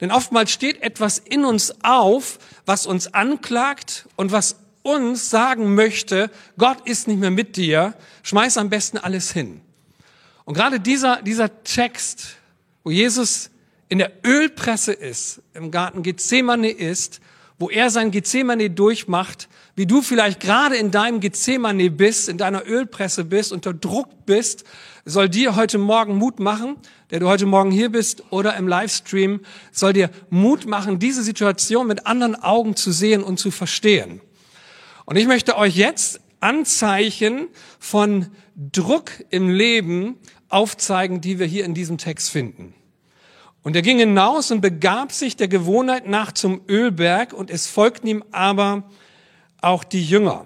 Denn 0.00 0.12
oftmals 0.12 0.50
steht 0.50 0.82
etwas 0.82 1.18
in 1.18 1.44
uns 1.44 1.74
auf, 1.82 2.38
was 2.66 2.86
uns 2.86 3.14
anklagt 3.14 4.06
und 4.16 4.32
was 4.32 4.56
uns 4.82 5.30
sagen 5.30 5.74
möchte, 5.74 6.30
Gott 6.56 6.86
ist 6.86 7.08
nicht 7.08 7.20
mehr 7.20 7.30
mit 7.30 7.56
dir, 7.56 7.94
schmeiß 8.22 8.56
am 8.58 8.70
besten 8.70 8.98
alles 8.98 9.32
hin. 9.32 9.60
Und 10.44 10.54
gerade 10.54 10.80
dieser, 10.80 11.20
dieser 11.22 11.62
Text, 11.62 12.36
wo 12.84 12.90
Jesus 12.90 13.50
in 13.88 13.98
der 13.98 14.12
Ölpresse 14.24 14.92
ist, 14.92 15.42
im 15.54 15.70
Garten 15.70 16.02
Gethsemane 16.02 16.70
ist, 16.70 17.20
wo 17.58 17.70
er 17.70 17.90
sein 17.90 18.10
Gethsemane 18.10 18.70
durchmacht, 18.70 19.48
wie 19.74 19.86
du 19.86 20.00
vielleicht 20.00 20.40
gerade 20.40 20.76
in 20.76 20.90
deinem 20.90 21.20
Gethsemane 21.20 21.90
bist, 21.90 22.28
in 22.28 22.38
deiner 22.38 22.66
Ölpresse 22.66 23.24
bist, 23.24 23.52
unter 23.52 23.74
Druck 23.74 24.26
bist, 24.26 24.64
soll 25.04 25.28
dir 25.28 25.56
heute 25.56 25.78
Morgen 25.78 26.16
Mut 26.16 26.38
machen, 26.38 26.76
der 27.10 27.20
du 27.20 27.28
heute 27.28 27.46
Morgen 27.46 27.70
hier 27.70 27.90
bist 27.90 28.22
oder 28.30 28.56
im 28.56 28.68
Livestream, 28.68 29.40
soll 29.72 29.92
dir 29.92 30.10
Mut 30.30 30.66
machen, 30.66 30.98
diese 30.98 31.22
Situation 31.22 31.86
mit 31.86 32.06
anderen 32.06 32.36
Augen 32.36 32.76
zu 32.76 32.92
sehen 32.92 33.22
und 33.22 33.38
zu 33.38 33.50
verstehen. 33.50 34.20
Und 35.08 35.16
ich 35.16 35.26
möchte 35.26 35.56
euch 35.56 35.74
jetzt 35.74 36.20
Anzeichen 36.40 37.48
von 37.78 38.26
Druck 38.54 39.10
im 39.30 39.48
Leben 39.48 40.18
aufzeigen, 40.50 41.22
die 41.22 41.38
wir 41.38 41.46
hier 41.46 41.64
in 41.64 41.72
diesem 41.72 41.96
Text 41.96 42.28
finden. 42.28 42.74
Und 43.62 43.74
er 43.74 43.80
ging 43.80 43.98
hinaus 43.98 44.50
und 44.50 44.60
begab 44.60 45.12
sich 45.12 45.34
der 45.34 45.48
Gewohnheit 45.48 46.06
nach 46.06 46.32
zum 46.32 46.60
Ölberg 46.68 47.32
und 47.32 47.48
es 47.48 47.66
folgten 47.66 48.06
ihm 48.06 48.24
aber 48.32 48.82
auch 49.62 49.82
die 49.82 50.04
Jünger. 50.04 50.44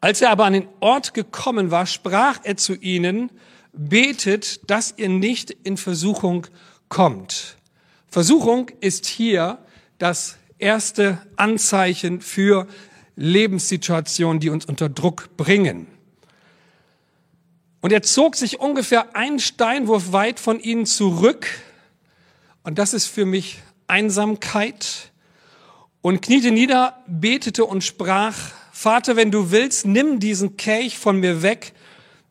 Als 0.00 0.20
er 0.20 0.30
aber 0.30 0.44
an 0.44 0.54
den 0.54 0.68
Ort 0.80 1.14
gekommen 1.14 1.70
war, 1.70 1.86
sprach 1.86 2.40
er 2.42 2.56
zu 2.56 2.74
ihnen, 2.74 3.30
betet, 3.72 4.68
dass 4.68 4.94
ihr 4.96 5.08
nicht 5.08 5.52
in 5.52 5.76
Versuchung 5.76 6.48
kommt. 6.88 7.58
Versuchung 8.08 8.72
ist 8.80 9.06
hier 9.06 9.58
das 9.98 10.36
erste 10.58 11.24
Anzeichen 11.36 12.20
für 12.20 12.66
Lebenssituationen, 13.16 14.40
die 14.40 14.50
uns 14.50 14.64
unter 14.64 14.88
Druck 14.88 15.36
bringen. 15.36 15.86
Und 17.80 17.92
er 17.92 18.02
zog 18.02 18.36
sich 18.36 18.60
ungefähr 18.60 19.16
einen 19.16 19.38
Steinwurf 19.38 20.12
weit 20.12 20.38
von 20.38 20.60
ihnen 20.60 20.86
zurück. 20.86 21.48
Und 22.62 22.78
das 22.78 22.92
ist 22.92 23.06
für 23.06 23.24
mich 23.24 23.58
Einsamkeit. 23.86 25.10
Und 26.02 26.22
kniete 26.22 26.50
nieder, 26.50 27.02
betete 27.06 27.64
und 27.64 27.82
sprach, 27.84 28.36
Vater, 28.72 29.16
wenn 29.16 29.30
du 29.30 29.50
willst, 29.50 29.86
nimm 29.86 30.20
diesen 30.20 30.56
Kelch 30.56 30.98
von 30.98 31.20
mir 31.20 31.42
weg, 31.42 31.72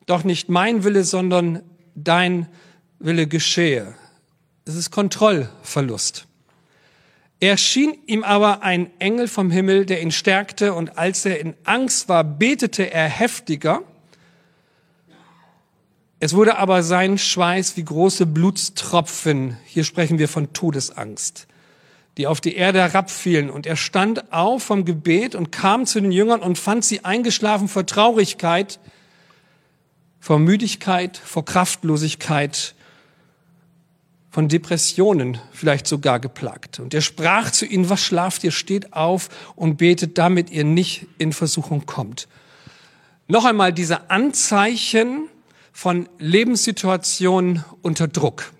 doch 0.06 0.24
nicht 0.24 0.48
mein 0.48 0.82
Wille, 0.82 1.04
sondern 1.04 1.62
dein 1.94 2.48
Wille 2.98 3.26
geschehe. 3.26 3.94
Es 4.64 4.74
ist 4.74 4.90
Kontrollverlust. 4.90 6.26
Erschien 7.40 7.96
ihm 8.06 8.22
aber 8.22 8.62
ein 8.62 8.90
Engel 8.98 9.26
vom 9.26 9.50
Himmel, 9.50 9.86
der 9.86 10.02
ihn 10.02 10.10
stärkte, 10.10 10.74
und 10.74 10.98
als 10.98 11.24
er 11.24 11.40
in 11.40 11.54
Angst 11.64 12.10
war, 12.10 12.22
betete 12.22 12.92
er 12.92 13.08
heftiger. 13.08 13.82
Es 16.18 16.34
wurde 16.34 16.58
aber 16.58 16.82
sein 16.82 17.16
Schweiß 17.16 17.78
wie 17.78 17.84
große 17.84 18.26
Blutstropfen, 18.26 19.56
hier 19.64 19.84
sprechen 19.84 20.18
wir 20.18 20.28
von 20.28 20.52
Todesangst, 20.52 21.46
die 22.18 22.26
auf 22.26 22.42
die 22.42 22.56
Erde 22.56 22.80
herabfielen. 22.80 23.48
Und 23.48 23.66
er 23.66 23.76
stand 23.76 24.30
auf 24.30 24.62
vom 24.62 24.84
Gebet 24.84 25.34
und 25.34 25.50
kam 25.50 25.86
zu 25.86 25.98
den 25.98 26.12
Jüngern 26.12 26.42
und 26.42 26.58
fand 26.58 26.84
sie 26.84 27.06
eingeschlafen 27.06 27.68
vor 27.68 27.86
Traurigkeit, 27.86 28.78
vor 30.18 30.38
Müdigkeit, 30.38 31.16
vor 31.16 31.46
Kraftlosigkeit 31.46 32.74
von 34.30 34.48
Depressionen 34.48 35.38
vielleicht 35.52 35.86
sogar 35.86 36.20
geplagt. 36.20 36.78
Und 36.78 36.94
er 36.94 37.00
sprach 37.00 37.50
zu 37.50 37.66
ihnen, 37.66 37.90
was 37.90 38.00
schlaft 38.00 38.44
ihr, 38.44 38.52
steht 38.52 38.92
auf 38.92 39.28
und 39.56 39.76
betet, 39.76 40.18
damit 40.18 40.50
ihr 40.50 40.64
nicht 40.64 41.06
in 41.18 41.32
Versuchung 41.32 41.84
kommt. 41.84 42.28
Noch 43.26 43.44
einmal 43.44 43.72
diese 43.72 44.08
Anzeichen 44.10 45.28
von 45.72 46.08
Lebenssituationen 46.18 47.64
unter 47.82 48.06
Druck. 48.06 48.52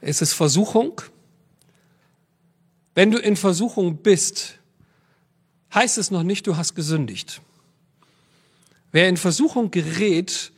Es 0.00 0.22
ist 0.22 0.32
Versuchung. 0.32 1.02
Wenn 2.94 3.10
du 3.10 3.18
in 3.18 3.36
Versuchung 3.36 3.98
bist, 3.98 4.58
heißt 5.74 5.98
es 5.98 6.10
noch 6.10 6.22
nicht, 6.22 6.46
du 6.46 6.56
hast 6.56 6.74
gesündigt. 6.74 7.42
Wer 8.92 9.08
in 9.08 9.16
Versuchung 9.16 9.70
gerät, 9.70 10.52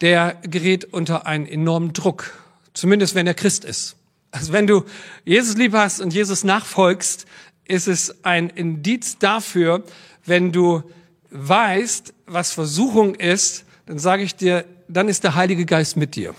der 0.00 0.36
gerät 0.42 0.84
unter 0.84 1.26
einen 1.26 1.46
enormen 1.46 1.92
Druck 1.92 2.32
Zumindest 2.74 3.14
wenn 3.14 3.26
er 3.26 3.34
Christ 3.34 3.64
ist. 3.64 3.96
Also 4.30 4.52
wenn 4.52 4.66
du 4.66 4.84
Jesus 5.24 5.56
lieb 5.56 5.72
hast 5.72 6.00
und 6.00 6.14
Jesus 6.14 6.44
nachfolgst, 6.44 7.26
ist 7.66 7.88
es 7.88 8.24
ein 8.24 8.48
Indiz 8.50 9.18
dafür, 9.18 9.84
wenn 10.24 10.52
du 10.52 10.82
weißt, 11.30 12.14
was 12.26 12.52
Versuchung 12.52 13.14
ist, 13.14 13.64
dann 13.86 13.98
sage 13.98 14.22
ich 14.22 14.36
dir, 14.36 14.64
dann 14.88 15.08
ist 15.08 15.24
der 15.24 15.34
Heilige 15.34 15.66
Geist 15.66 15.96
mit 15.96 16.14
dir. 16.14 16.34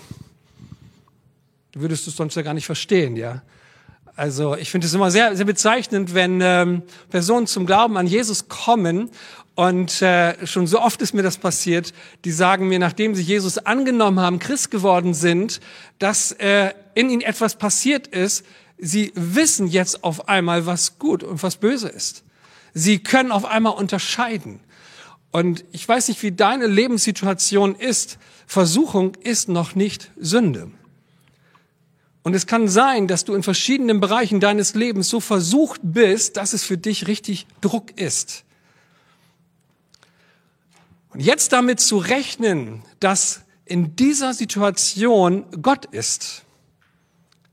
Du 1.72 1.80
würdest 1.80 2.06
es 2.06 2.16
sonst 2.16 2.34
ja 2.34 2.42
gar 2.42 2.54
nicht 2.54 2.66
verstehen, 2.66 3.16
ja. 3.16 3.42
Also 4.14 4.56
ich 4.56 4.70
finde 4.70 4.86
es 4.86 4.94
immer 4.94 5.10
sehr, 5.10 5.36
sehr 5.36 5.46
bezeichnend, 5.46 6.12
wenn 6.12 6.40
ähm, 6.42 6.82
Personen 7.08 7.46
zum 7.46 7.64
Glauben 7.64 7.96
an 7.96 8.06
Jesus 8.06 8.48
kommen 8.48 9.10
und 9.54 10.00
äh, 10.00 10.46
schon 10.46 10.66
so 10.66 10.80
oft 10.80 11.02
ist 11.02 11.12
mir 11.12 11.22
das 11.22 11.36
passiert, 11.36 11.92
die 12.24 12.32
sagen 12.32 12.68
mir, 12.68 12.78
nachdem 12.78 13.14
sie 13.14 13.22
Jesus 13.22 13.58
angenommen 13.58 14.20
haben, 14.20 14.38
Christ 14.38 14.70
geworden 14.70 15.12
sind, 15.12 15.60
dass 15.98 16.32
äh, 16.32 16.72
in 16.94 17.10
ihnen 17.10 17.20
etwas 17.20 17.56
passiert 17.56 18.06
ist. 18.06 18.46
Sie 18.78 19.12
wissen 19.14 19.68
jetzt 19.68 20.04
auf 20.04 20.28
einmal, 20.28 20.64
was 20.66 20.98
gut 20.98 21.22
und 21.22 21.42
was 21.42 21.56
böse 21.56 21.88
ist. 21.88 22.24
Sie 22.72 23.00
können 23.00 23.30
auf 23.30 23.44
einmal 23.44 23.74
unterscheiden. 23.74 24.60
Und 25.30 25.64
ich 25.72 25.86
weiß 25.86 26.08
nicht, 26.08 26.22
wie 26.22 26.32
deine 26.32 26.66
Lebenssituation 26.66 27.74
ist. 27.74 28.18
Versuchung 28.46 29.16
ist 29.16 29.48
noch 29.48 29.74
nicht 29.74 30.10
Sünde. 30.18 30.70
Und 32.22 32.34
es 32.34 32.46
kann 32.46 32.68
sein, 32.68 33.06
dass 33.06 33.24
du 33.24 33.34
in 33.34 33.42
verschiedenen 33.42 34.00
Bereichen 34.00 34.40
deines 34.40 34.74
Lebens 34.74 35.08
so 35.08 35.20
versucht 35.20 35.80
bist, 35.82 36.36
dass 36.36 36.52
es 36.52 36.64
für 36.64 36.78
dich 36.78 37.06
richtig 37.06 37.46
Druck 37.60 37.98
ist. 37.98 38.44
Und 41.12 41.20
jetzt 41.20 41.52
damit 41.52 41.80
zu 41.80 41.98
rechnen, 41.98 42.82
dass 43.00 43.42
in 43.64 43.96
dieser 43.96 44.34
Situation 44.34 45.44
Gott 45.60 45.84
ist, 45.86 46.42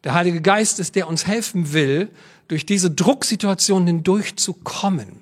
der 0.04 0.14
Heilige 0.14 0.42
Geist 0.42 0.80
ist, 0.80 0.96
der 0.96 1.08
uns 1.08 1.28
helfen 1.28 1.74
will, 1.74 2.10
durch 2.48 2.66
diese 2.66 2.90
Drucksituation 2.90 3.86
hindurchzukommen. 3.86 5.22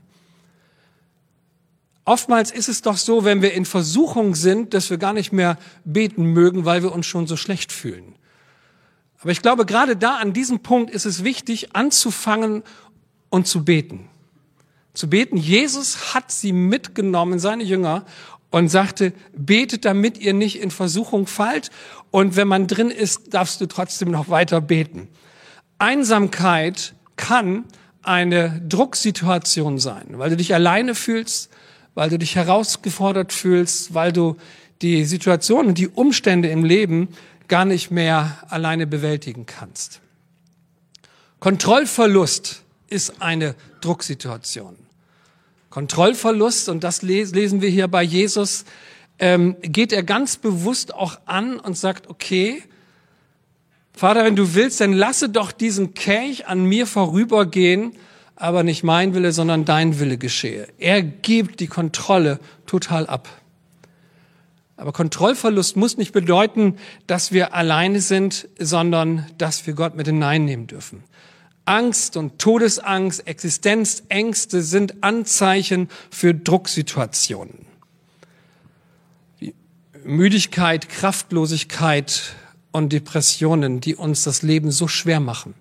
Oftmals 2.05 2.51
ist 2.51 2.69
es 2.69 2.81
doch 2.81 2.95
so, 2.95 3.25
wenn 3.25 3.41
wir 3.41 3.53
in 3.53 3.65
Versuchung 3.65 4.33
sind, 4.33 4.73
dass 4.73 4.89
wir 4.89 4.97
gar 4.97 5.13
nicht 5.13 5.33
mehr 5.33 5.57
beten 5.83 6.23
mögen, 6.23 6.63
weil 6.63 6.83
wir 6.83 6.93
uns 6.93 7.05
schon 7.05 7.27
so 7.27 7.35
schlecht 7.35 7.71
fühlen. 7.71 8.15
Aber 9.19 9.31
ich 9.31 9.41
glaube, 9.41 9.65
gerade 9.65 9.97
da 9.97 10.17
an 10.17 10.31
diesem 10.31 10.59
Punkt 10.59 10.91
ist 10.91 11.05
es 11.05 11.23
wichtig, 11.23 11.75
anzufangen 11.75 12.63
und 13.29 13.47
zu 13.47 13.65
beten. 13.65 14.07
Zu 14.97 15.07
beten. 15.07 15.37
Jesus 15.37 16.15
hat 16.15 16.31
sie 16.31 16.51
mitgenommen, 16.51 17.37
seine 17.37 17.63
Jünger, 17.63 18.03
und 18.49 18.69
sagte, 18.69 19.13
betet, 19.35 19.85
damit 19.85 20.17
ihr 20.17 20.33
nicht 20.33 20.59
in 20.59 20.71
Versuchung 20.71 21.27
fallt. 21.27 21.69
Und 22.09 22.35
wenn 22.35 22.47
man 22.47 22.65
drin 22.65 22.89
ist, 22.89 23.31
darfst 23.35 23.61
du 23.61 23.67
trotzdem 23.67 24.09
noch 24.09 24.29
weiter 24.29 24.59
beten. 24.59 25.07
Einsamkeit 25.77 26.95
kann 27.15 27.65
eine 28.01 28.59
Drucksituation 28.67 29.77
sein, 29.77 30.07
weil 30.13 30.31
du 30.31 30.37
dich 30.37 30.55
alleine 30.55 30.95
fühlst, 30.95 31.51
weil 31.93 32.09
du 32.09 32.17
dich 32.17 32.35
herausgefordert 32.35 33.33
fühlst, 33.33 33.93
weil 33.93 34.11
du 34.11 34.35
die 34.81 35.05
Situation 35.05 35.67
und 35.67 35.77
die 35.77 35.89
Umstände 35.89 36.49
im 36.49 36.63
Leben 36.63 37.09
gar 37.47 37.65
nicht 37.65 37.91
mehr 37.91 38.39
alleine 38.49 38.87
bewältigen 38.87 39.45
kannst. 39.45 40.01
Kontrollverlust 41.39 42.63
ist 42.87 43.21
eine 43.21 43.53
Drucksituation. 43.81 44.86
Kontrollverlust, 45.77 46.69
und 46.69 46.83
das 46.83 47.03
lesen 47.03 47.61
wir 47.61 47.69
hier 47.69 47.87
bei 47.87 48.01
Jesus, 48.01 48.65
ähm, 49.19 49.57
geht 49.61 49.93
er 49.93 50.01
ganz 50.01 50.37
bewusst 50.37 50.91
auch 50.91 51.19
an 51.27 51.59
und 51.59 51.77
sagt, 51.77 52.09
okay, 52.09 52.63
Vater, 53.93 54.25
wenn 54.25 54.35
du 54.35 54.55
willst, 54.55 54.81
dann 54.81 54.91
lasse 54.91 55.29
doch 55.29 55.51
diesen 55.51 55.93
Kelch 55.93 56.47
an 56.47 56.65
mir 56.65 56.87
vorübergehen, 56.87 57.91
aber 58.35 58.63
nicht 58.63 58.83
mein 58.83 59.13
Wille, 59.13 59.31
sondern 59.31 59.65
dein 59.65 59.99
Wille 59.99 60.17
geschehe. 60.17 60.67
Er 60.79 61.03
gibt 61.03 61.59
die 61.59 61.67
Kontrolle 61.67 62.39
total 62.65 63.05
ab. 63.05 63.29
Aber 64.77 64.91
Kontrollverlust 64.91 65.77
muss 65.77 65.95
nicht 65.95 66.11
bedeuten, 66.11 66.77
dass 67.05 67.31
wir 67.31 67.53
alleine 67.53 68.01
sind, 68.01 68.47
sondern 68.57 69.27
dass 69.37 69.67
wir 69.67 69.75
Gott 69.75 69.95
mit 69.95 70.07
hineinnehmen 70.07 70.65
dürfen. 70.65 71.03
Angst 71.67 72.17
und 72.17 72.39
Todesangst, 72.39 73.27
Existenzängste 73.27 74.61
sind 74.61 75.03
Anzeichen 75.03 75.89
für 76.09 76.33
Drucksituationen. 76.33 77.65
Müdigkeit, 80.03 80.87
Kraftlosigkeit 80.87 82.35
und 82.71 82.93
Depressionen, 82.93 83.81
die 83.81 83.95
uns 83.95 84.23
das 84.23 84.41
Leben 84.41 84.71
so 84.71 84.87
schwer 84.87 85.19
machen. 85.19 85.53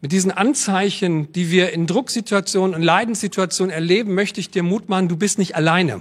Mit 0.00 0.12
diesen 0.12 0.30
Anzeichen, 0.30 1.32
die 1.32 1.50
wir 1.50 1.72
in 1.72 1.86
Drucksituationen 1.86 2.76
und 2.76 2.82
Leidenssituationen 2.82 3.72
erleben, 3.72 4.14
möchte 4.14 4.38
ich 4.38 4.50
dir 4.50 4.62
Mut 4.62 4.88
machen, 4.88 5.08
du 5.08 5.16
bist 5.16 5.38
nicht 5.38 5.56
alleine. 5.56 6.00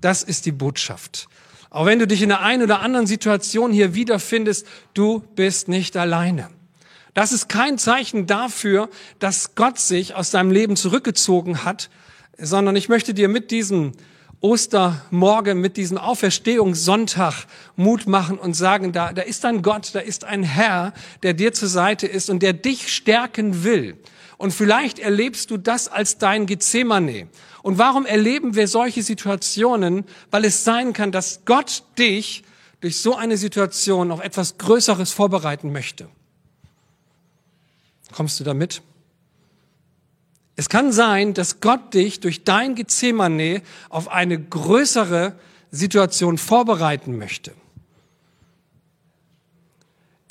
Das 0.00 0.22
ist 0.22 0.46
die 0.46 0.52
Botschaft. 0.52 1.26
Auch 1.70 1.86
wenn 1.86 1.98
du 1.98 2.06
dich 2.06 2.22
in 2.22 2.28
der 2.28 2.40
einen 2.40 2.62
oder 2.62 2.80
anderen 2.80 3.06
Situation 3.06 3.72
hier 3.72 3.94
wiederfindest, 3.94 4.66
du 4.94 5.20
bist 5.34 5.68
nicht 5.68 5.96
alleine. 5.96 6.50
Das 7.18 7.32
ist 7.32 7.48
kein 7.48 7.78
Zeichen 7.78 8.28
dafür, 8.28 8.88
dass 9.18 9.56
Gott 9.56 9.80
sich 9.80 10.14
aus 10.14 10.30
deinem 10.30 10.52
Leben 10.52 10.76
zurückgezogen 10.76 11.64
hat, 11.64 11.90
sondern 12.38 12.76
ich 12.76 12.88
möchte 12.88 13.12
dir 13.12 13.26
mit 13.26 13.50
diesem 13.50 13.90
Ostermorgen, 14.40 15.60
mit 15.60 15.76
diesem 15.76 15.98
Auferstehungssonntag 15.98 17.46
Mut 17.74 18.06
machen 18.06 18.38
und 18.38 18.54
sagen, 18.54 18.92
da, 18.92 19.12
da 19.12 19.22
ist 19.22 19.44
ein 19.44 19.62
Gott, 19.62 19.96
da 19.96 19.98
ist 19.98 20.22
ein 20.22 20.44
Herr, 20.44 20.92
der 21.24 21.34
dir 21.34 21.52
zur 21.52 21.66
Seite 21.66 22.06
ist 22.06 22.30
und 22.30 22.40
der 22.40 22.52
dich 22.52 22.94
stärken 22.94 23.64
will. 23.64 23.96
Und 24.36 24.52
vielleicht 24.52 25.00
erlebst 25.00 25.50
du 25.50 25.56
das 25.56 25.88
als 25.88 26.18
dein 26.18 26.46
Gethsemane. 26.46 27.26
Und 27.64 27.78
warum 27.78 28.06
erleben 28.06 28.54
wir 28.54 28.68
solche 28.68 29.02
Situationen? 29.02 30.04
Weil 30.30 30.44
es 30.44 30.62
sein 30.62 30.92
kann, 30.92 31.10
dass 31.10 31.40
Gott 31.46 31.82
dich 31.98 32.44
durch 32.80 33.00
so 33.00 33.16
eine 33.16 33.36
Situation 33.36 34.12
auf 34.12 34.20
etwas 34.20 34.56
Größeres 34.56 35.10
vorbereiten 35.10 35.72
möchte. 35.72 36.08
Kommst 38.12 38.40
du 38.40 38.44
damit? 38.44 38.82
Es 40.56 40.68
kann 40.68 40.90
sein, 40.90 41.34
dass 41.34 41.60
Gott 41.60 41.94
dich 41.94 42.20
durch 42.20 42.42
dein 42.42 42.74
Gethsemane 42.74 43.62
auf 43.90 44.08
eine 44.08 44.40
größere 44.40 45.38
Situation 45.70 46.36
vorbereiten 46.36 47.16
möchte. 47.16 47.52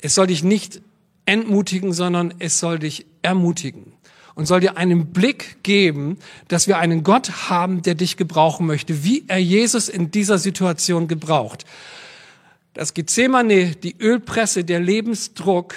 Es 0.00 0.14
soll 0.14 0.26
dich 0.26 0.44
nicht 0.44 0.82
entmutigen, 1.24 1.92
sondern 1.92 2.34
es 2.38 2.58
soll 2.58 2.78
dich 2.78 3.06
ermutigen 3.22 3.92
und 4.34 4.46
soll 4.46 4.60
dir 4.60 4.76
einen 4.76 5.06
Blick 5.12 5.62
geben, 5.62 6.18
dass 6.46 6.68
wir 6.68 6.78
einen 6.78 7.02
Gott 7.02 7.48
haben, 7.48 7.82
der 7.82 7.94
dich 7.94 8.16
gebrauchen 8.16 8.66
möchte, 8.66 9.04
wie 9.04 9.24
er 9.28 9.38
Jesus 9.38 9.88
in 9.88 10.10
dieser 10.10 10.38
Situation 10.38 11.08
gebraucht. 11.08 11.64
Das 12.74 12.94
Gethsemane, 12.94 13.76
die 13.76 13.96
Ölpresse, 13.98 14.62
der 14.64 14.78
Lebensdruck 14.78 15.74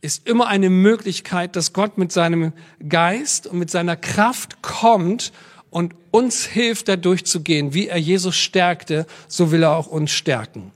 ist 0.00 0.26
immer 0.26 0.46
eine 0.46 0.70
Möglichkeit, 0.70 1.56
dass 1.56 1.72
Gott 1.72 1.98
mit 1.98 2.12
seinem 2.12 2.52
Geist 2.88 3.46
und 3.46 3.58
mit 3.58 3.70
seiner 3.70 3.96
Kraft 3.96 4.62
kommt 4.62 5.32
und 5.68 5.94
uns 6.10 6.44
hilft, 6.44 6.88
da 6.88 6.96
durchzugehen. 6.96 7.74
Wie 7.74 7.88
er 7.88 7.98
Jesus 7.98 8.36
stärkte, 8.36 9.06
so 9.28 9.52
will 9.52 9.62
er 9.62 9.76
auch 9.76 9.86
uns 9.86 10.10
stärken. 10.10 10.72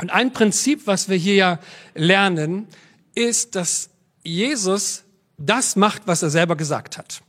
Und 0.00 0.10
ein 0.10 0.32
Prinzip, 0.32 0.86
was 0.86 1.08
wir 1.08 1.16
hier 1.16 1.34
ja 1.34 1.58
lernen, 1.94 2.66
ist, 3.14 3.54
dass 3.54 3.90
Jesus 4.22 5.04
das 5.36 5.76
macht, 5.76 6.02
was 6.06 6.22
er 6.22 6.30
selber 6.30 6.56
gesagt 6.56 6.96
hat. 6.96 7.22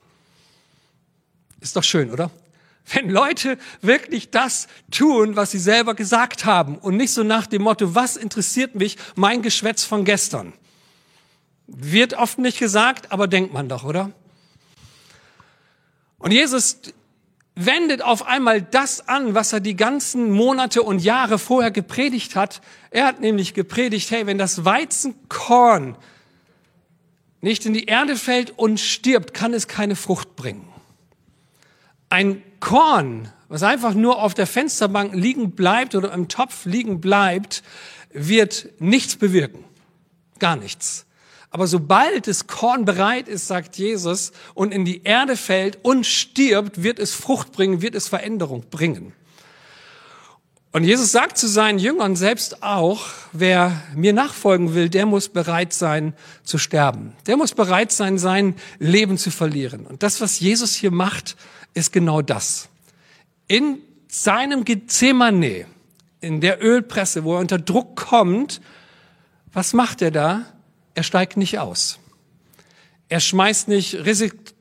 Ist 1.59 1.75
doch 1.75 1.83
schön, 1.83 2.11
oder? 2.11 2.31
Wenn 2.93 3.09
Leute 3.09 3.57
wirklich 3.81 4.29
das 4.29 4.67
tun, 4.91 5.35
was 5.35 5.51
sie 5.51 5.59
selber 5.59 5.95
gesagt 5.95 6.45
haben 6.45 6.77
und 6.77 6.97
nicht 6.97 7.11
so 7.11 7.23
nach 7.23 7.47
dem 7.47 7.63
Motto, 7.63 7.95
was 7.95 8.15
interessiert 8.15 8.75
mich 8.75 8.97
mein 9.15 9.41
Geschwätz 9.41 9.83
von 9.83 10.05
gestern? 10.05 10.53
Wird 11.67 12.13
oft 12.13 12.37
nicht 12.37 12.59
gesagt, 12.59 13.11
aber 13.11 13.27
denkt 13.27 13.53
man 13.53 13.69
doch, 13.69 13.83
oder? 13.83 14.11
Und 16.17 16.31
Jesus 16.31 16.79
wendet 17.55 18.01
auf 18.01 18.25
einmal 18.25 18.61
das 18.61 19.07
an, 19.07 19.33
was 19.33 19.53
er 19.53 19.61
die 19.61 19.75
ganzen 19.75 20.31
Monate 20.31 20.83
und 20.83 20.99
Jahre 20.99 21.39
vorher 21.39 21.71
gepredigt 21.71 22.35
hat. 22.35 22.61
Er 22.91 23.05
hat 23.05 23.21
nämlich 23.21 23.53
gepredigt, 23.53 24.11
hey, 24.11 24.27
wenn 24.27 24.37
das 24.37 24.65
Weizenkorn 24.65 25.97
nicht 27.41 27.65
in 27.65 27.73
die 27.73 27.85
Erde 27.85 28.15
fällt 28.15 28.57
und 28.57 28.79
stirbt, 28.79 29.33
kann 29.33 29.53
es 29.53 29.67
keine 29.67 29.95
Frucht 29.95 30.35
bringen. 30.35 30.67
Ein 32.09 32.41
Korn, 32.59 33.31
was 33.47 33.63
einfach 33.63 33.93
nur 33.93 34.21
auf 34.21 34.33
der 34.33 34.47
Fensterbank 34.47 35.13
liegen 35.13 35.51
bleibt 35.51 35.95
oder 35.95 36.11
im 36.11 36.27
Topf 36.27 36.65
liegen 36.65 36.99
bleibt, 37.01 37.63
wird 38.11 38.69
nichts 38.79 39.15
bewirken. 39.15 39.63
Gar 40.39 40.55
nichts. 40.55 41.04
Aber 41.55 41.67
sobald 41.67 42.27
das 42.27 42.47
Korn 42.47 42.83
bereit 42.83 43.29
ist, 43.29 43.47
sagt 43.47 43.77
Jesus, 43.77 44.33
und 44.55 44.73
in 44.73 44.83
die 44.83 45.03
Erde 45.03 45.37
fällt 45.37 45.79
und 45.83 46.05
stirbt, 46.05 46.83
wird 46.83 46.99
es 46.99 47.13
Frucht 47.13 47.53
bringen, 47.53 47.81
wird 47.81 47.95
es 47.95 48.09
Veränderung 48.09 48.65
bringen. 48.69 49.13
Und 50.73 50.83
Jesus 50.83 51.13
sagt 51.13 51.37
zu 51.37 51.47
seinen 51.47 51.79
Jüngern 51.79 52.17
selbst 52.17 52.61
auch, 52.61 53.05
wer 53.31 53.71
mir 53.95 54.11
nachfolgen 54.11 54.75
will, 54.75 54.89
der 54.89 55.05
muss 55.05 55.29
bereit 55.29 55.71
sein 55.71 56.13
zu 56.43 56.57
sterben. 56.57 57.13
Der 57.25 57.37
muss 57.37 57.53
bereit 57.53 57.93
sein, 57.93 58.17
sein 58.17 58.55
Leben 58.77 59.17
zu 59.17 59.31
verlieren. 59.31 59.85
Und 59.85 60.03
das, 60.03 60.19
was 60.19 60.41
Jesus 60.41 60.75
hier 60.75 60.91
macht, 60.91 61.37
ist 61.73 61.93
genau 61.93 62.21
das. 62.21 62.67
In 63.47 63.77
seinem 64.09 64.65
Gethsemane, 64.65 65.67
in 66.19 66.41
der 66.41 66.61
Ölpresse, 66.61 67.23
wo 67.23 67.35
er 67.35 67.39
unter 67.39 67.59
Druck 67.59 67.95
kommt, 67.95 68.59
was 69.53 69.71
macht 69.71 70.01
er 70.01 70.11
da? 70.11 70.51
Er 70.95 71.03
steigt 71.03 71.37
nicht 71.37 71.59
aus. 71.59 71.99
Er 73.07 73.19
schmeißt 73.19 73.67
nicht 73.67 73.99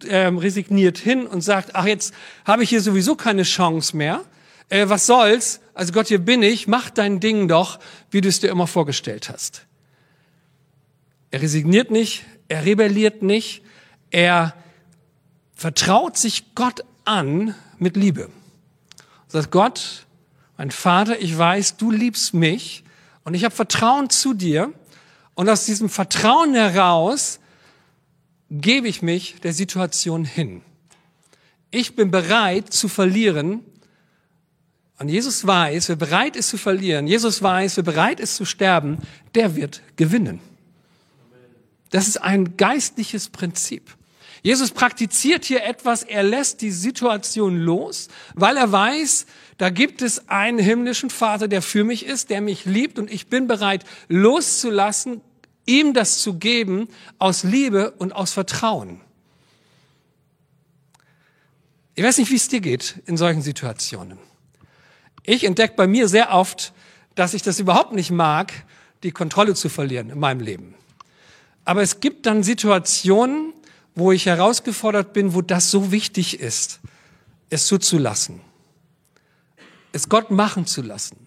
ähm, 0.07 0.37
resigniert 0.37 0.99
hin 0.99 1.27
und 1.27 1.41
sagt, 1.41 1.75
ach, 1.75 1.87
jetzt 1.87 2.13
habe 2.45 2.63
ich 2.63 2.69
hier 2.69 2.83
sowieso 2.83 3.15
keine 3.15 3.45
Chance 3.45 3.97
mehr. 3.97 4.23
Äh, 4.69 4.89
was 4.89 5.07
soll's? 5.07 5.61
Also 5.73 5.93
Gott, 5.93 6.09
hier 6.09 6.19
bin 6.19 6.43
ich, 6.43 6.69
mach 6.69 6.91
dein 6.91 7.21
Ding 7.21 7.49
doch, 7.49 7.81
wie 8.11 8.21
du 8.21 8.29
es 8.29 8.41
dir 8.41 8.49
immer 8.49 8.67
vorgestellt 8.67 9.31
hast. 9.31 9.67
Er 11.31 11.41
resigniert 11.41 11.91
nicht, 11.91 12.25
er 12.49 12.65
rebelliert 12.65 13.23
nicht, 13.23 13.63
er 14.11 14.55
vertraut 15.55 16.17
sich 16.17 16.55
Gott 16.55 16.85
an 17.05 17.55
mit 17.79 17.97
Liebe. 17.97 18.29
Sagt 19.29 19.51
Gott, 19.51 20.07
mein 20.57 20.71
Vater, 20.71 21.21
ich 21.21 21.37
weiß, 21.37 21.77
du 21.77 21.91
liebst 21.91 22.35
mich 22.35 22.85
und 23.25 23.35
ich 23.35 23.45
habe 23.45 23.55
Vertrauen 23.55 24.11
zu 24.11 24.35
dir 24.35 24.73
und 25.35 25.49
aus 25.49 25.67
diesem 25.67 25.89
Vertrauen 25.89 26.55
heraus 26.55 27.41
gebe 28.51 28.89
ich 28.89 29.03
mich 29.03 29.37
der 29.43 29.53
Situation 29.53 30.25
hin. 30.25 30.63
Ich 31.71 31.97
bin 31.97 32.11
bereit 32.11 32.73
zu 32.73 32.89
verlieren, 32.89 33.65
und 34.99 35.09
Jesus 35.09 35.45
weiß, 35.45 35.89
wer 35.89 35.97
bereit 35.97 36.37
ist 36.37 36.51
zu 36.51 36.57
verlieren, 36.57 37.09
Jesus 37.09 37.43
weiß, 37.43 37.79
wer 37.79 37.85
bereit 37.85 38.21
ist 38.21 38.37
zu 38.37 38.45
sterben, 38.45 38.99
der 39.35 39.57
wird 39.57 39.83
gewinnen. 39.97 40.39
Das 41.91 42.07
ist 42.07 42.19
ein 42.19 42.57
geistliches 42.57 43.29
Prinzip. 43.29 43.97
Jesus 44.45 44.73
praktiziert 44.73 45.47
hier 45.47 45.65
etwas, 45.65 46.03
er 46.03 46.23
lässt 46.23 46.61
die 46.61 46.71
Situation 46.71 47.57
los, 47.57 48.09
weil 48.35 48.59
er 48.59 48.71
weiß, 48.71 49.25
da 49.57 49.71
gibt 49.71 50.03
es 50.03 50.29
einen 50.29 50.59
himmlischen 50.59 51.09
Vater, 51.09 51.49
der 51.49 51.63
für 51.63 51.83
mich 51.83 52.05
ist, 52.05 52.29
der 52.29 52.43
mich 52.43 52.67
liebt 52.67 52.99
und 52.99 53.11
ich 53.11 53.29
bin 53.29 53.47
bereit 53.47 53.85
loszulassen, 54.09 55.23
ihm 55.65 55.95
das 55.95 56.19
zu 56.19 56.35
geben 56.35 56.89
aus 57.19 57.43
Liebe 57.43 57.93
und 57.93 58.15
aus 58.15 58.35
Vertrauen. 58.35 59.01
Ich 61.95 62.05
weiß 62.05 62.19
nicht, 62.19 62.31
wie 62.31 62.37
es 62.37 62.49
dir 62.49 62.61
geht 62.61 63.01
in 63.07 63.17
solchen 63.17 63.41
Situationen. 63.41 64.19
Ich 65.23 65.45
entdecke 65.45 65.75
bei 65.75 65.87
mir 65.87 66.07
sehr 66.07 66.35
oft, 66.35 66.75
dass 67.15 67.33
ich 67.33 67.41
das 67.41 67.61
überhaupt 67.61 67.93
nicht 67.93 68.11
mag, 68.11 68.53
die 69.05 69.11
Kontrolle 69.11 69.55
zu 69.55 69.71
verlieren 69.71 70.11
in 70.11 70.19
meinem 70.19 70.41
Leben. 70.41 70.75
Aber 71.65 71.81
es 71.81 72.01
gibt 72.01 72.27
dann 72.27 72.43
Situationen, 72.43 73.54
wo 73.95 74.13
ich 74.13 74.27
herausgefordert 74.27 75.13
bin, 75.13 75.35
wo 75.35 75.43
das 75.43 75.71
so 75.71 75.93
wichtig 75.93 76.41
ist, 76.41 76.81
es 77.51 77.67
zuzulassen, 77.67 78.41
es 79.93 80.09
Gott 80.09 80.31
machen 80.31 80.67
zu 80.67 80.83
lassen. 80.83 81.27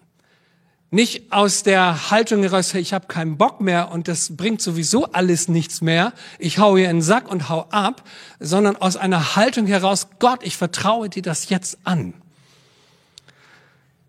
Nicht 0.89 1.33
aus 1.33 1.63
der 1.63 2.11
Haltung 2.11 2.43
heraus, 2.43 2.73
ich 2.73 2.93
habe 2.93 3.07
keinen 3.07 3.37
Bock 3.37 3.59
mehr 3.59 3.91
und 3.91 4.07
das 4.07 4.37
bringt 4.37 4.61
sowieso 4.61 5.11
alles 5.11 5.49
nichts 5.49 5.81
mehr, 5.81 6.13
ich 6.39 6.59
hau 6.59 6.77
hier 6.77 6.89
in 6.89 6.97
den 6.97 7.01
Sack 7.01 7.29
und 7.29 7.49
hau 7.49 7.67
ab, 7.71 8.03
sondern 8.39 8.77
aus 8.77 8.95
einer 8.95 9.35
Haltung 9.35 9.67
heraus, 9.67 10.07
Gott, 10.19 10.43
ich 10.43 10.55
vertraue 10.55 11.09
dir 11.09 11.21
das 11.21 11.49
jetzt 11.49 11.77
an. 11.83 12.13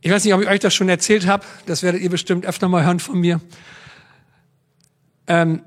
Ich 0.00 0.12
weiß 0.12 0.24
nicht, 0.24 0.34
ob 0.34 0.40
ich 0.40 0.48
euch 0.48 0.60
das 0.60 0.74
schon 0.74 0.88
erzählt 0.88 1.26
habe. 1.26 1.44
Das 1.66 1.82
werdet 1.82 2.00
ihr 2.00 2.10
bestimmt 2.10 2.46
öfter 2.46 2.68
mal 2.68 2.84
hören 2.84 3.00
von 3.00 3.18
mir. 3.18 3.40
Ähm, 5.26 5.62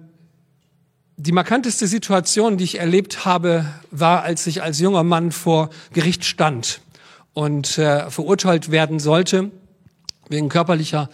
die 1.21 1.34
markanteste 1.34 1.86
Situation, 1.86 2.57
die 2.57 2.63
ich 2.63 2.79
erlebt 2.79 3.25
habe, 3.25 3.65
war, 3.91 4.23
als 4.23 4.47
ich 4.47 4.63
als 4.63 4.79
junger 4.79 5.03
Mann 5.03 5.31
vor 5.31 5.69
Gericht 5.93 6.25
stand 6.25 6.81
und 7.34 7.77
äh, 7.77 8.10
verurteilt 8.10 8.71
werden 8.71 8.99
sollte 8.99 9.51
wegen 10.29 10.49
körperlicher, 10.49 11.12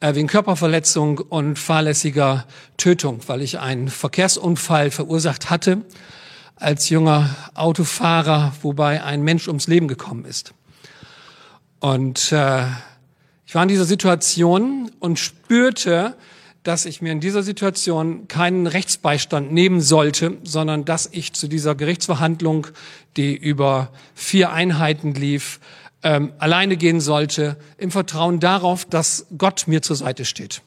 äh, 0.00 0.16
wegen 0.16 0.26
Körperverletzung 0.26 1.18
und 1.18 1.56
fahrlässiger 1.56 2.46
Tötung, 2.78 3.20
weil 3.28 3.42
ich 3.42 3.60
einen 3.60 3.88
Verkehrsunfall 3.88 4.90
verursacht 4.90 5.50
hatte 5.50 5.82
als 6.56 6.88
junger 6.88 7.30
Autofahrer, 7.54 8.54
wobei 8.62 9.04
ein 9.04 9.22
Mensch 9.22 9.46
ums 9.46 9.68
Leben 9.68 9.86
gekommen 9.86 10.24
ist. 10.24 10.52
Und 11.78 12.32
äh, 12.32 12.64
ich 13.46 13.54
war 13.54 13.62
in 13.62 13.68
dieser 13.68 13.84
Situation 13.84 14.90
und 14.98 15.20
spürte, 15.20 16.16
dass 16.64 16.86
ich 16.86 17.02
mir 17.02 17.12
in 17.12 17.20
dieser 17.20 17.42
Situation 17.42 18.26
keinen 18.26 18.66
Rechtsbeistand 18.66 19.52
nehmen 19.52 19.80
sollte, 19.80 20.38
sondern 20.44 20.84
dass 20.84 21.08
ich 21.12 21.34
zu 21.34 21.46
dieser 21.46 21.74
Gerichtsverhandlung, 21.74 22.66
die 23.16 23.36
über 23.36 23.90
vier 24.14 24.50
Einheiten 24.50 25.14
lief, 25.14 25.60
ähm, 26.02 26.32
alleine 26.38 26.76
gehen 26.76 27.00
sollte, 27.00 27.56
im 27.76 27.90
Vertrauen 27.90 28.40
darauf, 28.40 28.86
dass 28.86 29.26
Gott 29.36 29.64
mir 29.66 29.82
zur 29.82 29.96
Seite 29.96 30.24
steht. 30.24 30.62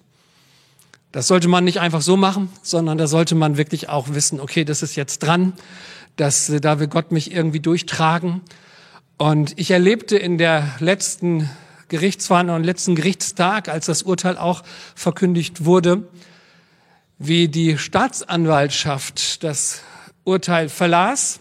Das 1.12 1.28
sollte 1.28 1.48
man 1.48 1.64
nicht 1.64 1.80
einfach 1.80 2.02
so 2.02 2.16
machen, 2.16 2.50
sondern 2.62 3.00
da 3.00 3.08
sollte 3.08 3.34
man 3.34 3.58
wirklich 3.58 3.90
auch 3.90 4.10
wissen, 4.10 4.40
okay, 4.40 4.66
das 4.66 4.84
ist 4.84 4.96
jetzt 4.96 5.20
dran, 5.20 5.54
dass 6.16 6.50
äh, 6.50 6.62
da 6.62 6.80
will 6.80 6.88
Gott 6.88 7.12
mich 7.12 7.32
irgendwie 7.32 7.60
durchtragen. 7.60 8.42
Und 9.18 9.60
ich 9.60 9.72
erlebte 9.72 10.16
in 10.16 10.38
der 10.38 10.76
letzten 10.80 11.50
Gerichtsverhandlung, 11.90 12.64
letzten 12.64 12.96
Gerichtstag, 12.96 13.70
als 13.70 13.86
das 13.86 14.04
Urteil 14.04 14.38
auch 14.38 14.64
verkündigt 14.96 15.66
wurde, 15.66 16.08
wie 17.20 17.48
die 17.48 17.78
Staatsanwaltschaft 17.78 19.44
das 19.44 19.82
Urteil 20.24 20.70
verlas 20.70 21.40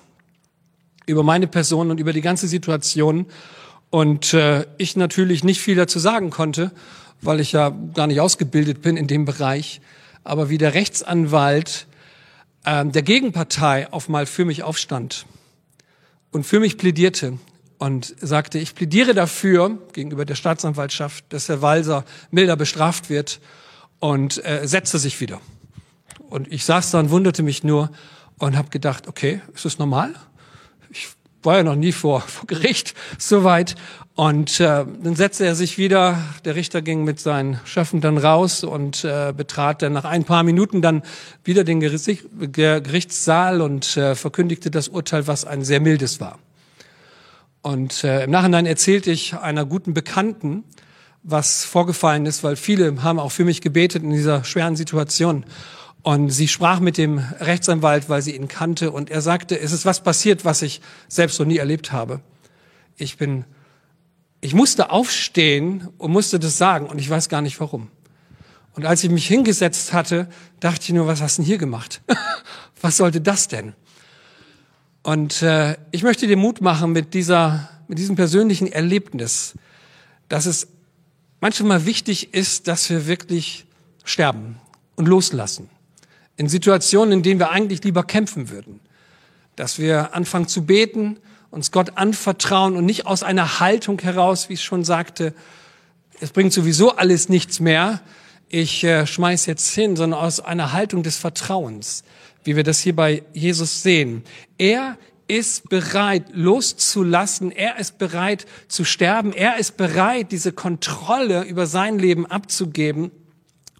über 1.07 1.23
meine 1.23 1.47
Person 1.47 1.91
und 1.91 2.01
über 2.01 2.13
die 2.13 2.21
ganze 2.21 2.49
Situation. 2.49 3.27
Und 3.91 4.35
äh, 4.35 4.67
ich 4.79 4.97
natürlich 4.97 5.45
nicht 5.45 5.61
viel 5.61 5.77
dazu 5.77 5.99
sagen 5.99 6.31
konnte, 6.31 6.73
weil 7.21 7.41
ich 7.41 7.53
ja 7.53 7.71
gar 7.95 8.07
nicht 8.07 8.21
ausgebildet 8.21 8.83
bin 8.83 8.97
in 8.97 9.07
dem 9.07 9.25
Bereich, 9.25 9.81
aber 10.25 10.51
wie 10.51 10.59
der 10.59 10.75
Rechtsanwalt 10.75 11.87
äh, 12.65 12.85
der 12.85 13.03
Gegenpartei 13.03 13.91
auf 13.93 14.09
mal 14.09 14.27
für 14.27 14.45
mich 14.45 14.63
aufstand 14.63 15.27
und 16.31 16.45
für 16.45 16.61
mich 16.61 16.79
plädierte 16.79 17.39
und 17.79 18.15
sagte, 18.21 18.59
ich 18.59 18.75
plädiere 18.75 19.15
dafür 19.15 19.79
gegenüber 19.93 20.25
der 20.25 20.35
Staatsanwaltschaft, 20.35 21.25
dass 21.31 21.49
Herr 21.49 21.63
Walser 21.63 22.05
milder 22.31 22.57
bestraft 22.57 23.11
wird 23.11 23.41
und 23.99 24.45
äh, 24.45 24.67
setzte 24.67 24.99
sich 24.99 25.21
wieder. 25.21 25.41
Und 26.29 26.53
ich 26.53 26.65
saß 26.65 26.91
da 26.91 27.01
und 27.01 27.11
wunderte 27.11 27.43
mich 27.43 27.65
nur 27.65 27.91
und 28.39 28.57
habe 28.57 28.69
gedacht, 28.71 29.09
okay, 29.09 29.41
ist 29.55 29.65
das 29.65 29.79
normal? 29.79 30.15
Ich 30.91 31.09
war 31.43 31.59
ja 31.59 31.63
noch 31.63 31.77
nie 31.77 31.93
vor, 31.93 32.21
vor 32.27 32.47
Gericht 32.47 32.95
soweit. 33.19 33.77
Und 34.15 34.61
äh, 34.61 34.87
dann 35.03 35.15
setzte 35.15 35.45
er 35.45 35.55
sich 35.55 35.77
wieder, 35.77 36.19
der 36.47 36.55
Richter 36.55 36.81
ging 36.81 37.05
mit 37.05 37.21
seinen 37.21 37.61
Schöffen 37.67 38.01
dann 38.01 38.17
raus 38.17 38.65
und 38.65 39.05
äh, 39.05 39.35
betrat 39.37 39.83
dann 39.83 39.93
nach 39.93 40.07
ein 40.07 40.25
paar 40.25 40.43
Minuten 40.43 40.81
dann 40.81 41.03
wieder 41.45 41.65
den 41.65 41.81
Gerichtssaal 41.81 43.61
und 43.61 43.95
äh, 43.99 44.15
verkündigte 44.15 44.71
das 44.71 44.89
Urteil, 44.89 45.27
was 45.27 45.45
ein 45.45 45.65
sehr 45.65 45.81
mildes 45.81 46.19
war. 46.19 46.39
Und 47.67 48.05
äh, 48.05 48.23
im 48.23 48.31
Nachhinein 48.31 48.65
erzählte 48.65 49.11
ich 49.11 49.35
einer 49.35 49.67
guten 49.67 49.93
Bekannten, 49.93 50.63
was 51.25 51.65
vorgefallen 51.65 52.25
ist, 52.25 52.45
weil 52.45 52.55
viele 52.55 53.03
haben 53.03 53.19
auch 53.19 53.33
für 53.33 53.45
mich 53.45 53.61
gebetet 53.61 54.05
in 54.05 54.11
dieser 54.11 54.45
schweren 54.45 54.77
Situation. 54.77 55.45
Und 56.03 56.31
sie 56.31 56.47
sprach 56.47 56.79
mit 56.79 56.97
dem 56.97 57.19
Rechtsanwalt, 57.19 58.09
weil 58.09 58.23
sie 58.23 58.37
ihn 58.37 58.47
kannte. 58.47 58.93
Und 58.93 59.11
er 59.11 59.21
sagte, 59.21 59.59
es 59.59 59.73
ist 59.73 59.85
was 59.85 60.01
passiert, 60.05 60.45
was 60.45 60.63
ich 60.63 60.81
selbst 61.09 61.41
noch 61.41 61.47
nie 61.47 61.57
erlebt 61.57 61.91
habe. 61.91 62.21
Ich 62.95 63.17
bin, 63.17 63.45
ich 64.41 64.55
musste 64.55 64.91
aufstehen 64.91 65.89
und 65.99 66.13
musste 66.13 66.39
das 66.39 66.59
sagen 66.59 66.87
und 66.87 67.01
ich 67.01 67.11
weiß 67.11 67.29
gar 67.29 67.43
nicht 67.43 67.59
warum. 67.59 67.91
Und 68.75 68.87
als 68.87 69.03
ich 69.03 69.11
mich 69.11 69.27
hingesetzt 69.27 69.93
hatte, 69.93 70.29
dachte 70.61 70.83
ich 70.83 70.91
nur, 70.91 71.09
was 71.09 71.21
hast 71.21 71.39
du 71.39 71.43
denn 71.43 71.49
hier 71.49 71.59
gemacht? 71.59 72.01
was 72.81 72.99
sollte 72.99 73.21
das 73.21 73.49
denn? 73.49 73.75
Und 75.07 75.41
äh, 75.43 75.77
ich 75.93 76.03
möchte 76.03 76.27
dir 76.27 76.37
Mut 76.37 76.61
machen 76.61 76.91
mit 76.91 77.15
dieser, 77.15 77.69
mit 77.87 77.97
diesem 77.97 78.17
persönlichen 78.17 78.67
Erlebnis, 78.67 79.55
dass 80.29 80.47
es 80.47 80.67
manchmal 81.41 81.87
wichtig 81.87 82.35
ist, 82.35 82.67
dass 82.67 82.91
wir 82.91 83.07
wirklich 83.07 83.67
sterben 84.03 84.57
und 84.97 85.07
loslassen. 85.07 85.71
In 86.37 86.49
Situationen, 86.49 87.13
in 87.13 87.23
denen 87.23 87.39
wir 87.39 87.53
eigentlich 87.53 87.85
lieber 87.85 88.03
kämpfen 88.03 88.51
würden. 88.51 88.81
Dass 89.55 89.79
wir 89.79 90.13
anfangen 90.13 90.49
zu 90.49 90.67
beten, 90.67 91.19
uns 91.51 91.71
Gott 91.71 91.97
anvertrauen 91.97 92.77
und 92.77 92.85
nicht 92.85 93.07
aus 93.07 93.23
einer 93.23 93.61
Haltung 93.61 94.01
heraus, 94.01 94.49
wie 94.49 94.55
ich 94.55 94.65
schon 94.65 94.83
sagte, 94.83 95.35
es 96.19 96.31
bringt 96.31 96.53
sowieso 96.53 96.97
alles 96.97 97.29
nichts 97.29 97.61
mehr, 97.61 98.01
ich 98.49 98.83
äh, 98.83 99.07
schmeiß 99.07 99.47
jetzt 99.47 99.73
hin, 99.73 99.95
sondern 99.95 100.19
aus 100.19 100.41
einer 100.41 100.73
Haltung 100.73 101.05
des 101.05 101.17
Vertrauens 101.17 102.03
wie 102.47 102.57
wir 102.57 102.63
das 102.63 102.81
hier 102.81 102.95
bei 102.95 103.23
Jesus 103.33 103.83
sehen. 103.83 104.23
Er 104.57 104.97
ist 105.29 105.69
bereit 105.69 106.27
loszulassen, 106.33 107.51
er 107.51 107.79
ist 107.79 107.99
bereit 107.99 108.47
zu 108.69 108.85
sterben, 108.85 109.33
er 109.33 109.59
ist 109.59 109.77
bereit, 109.77 110.31
diese 110.31 110.53
Kontrolle 110.53 111.43
über 111.45 111.67
sein 111.67 111.99
Leben 111.99 112.27
abzugeben 112.27 113.11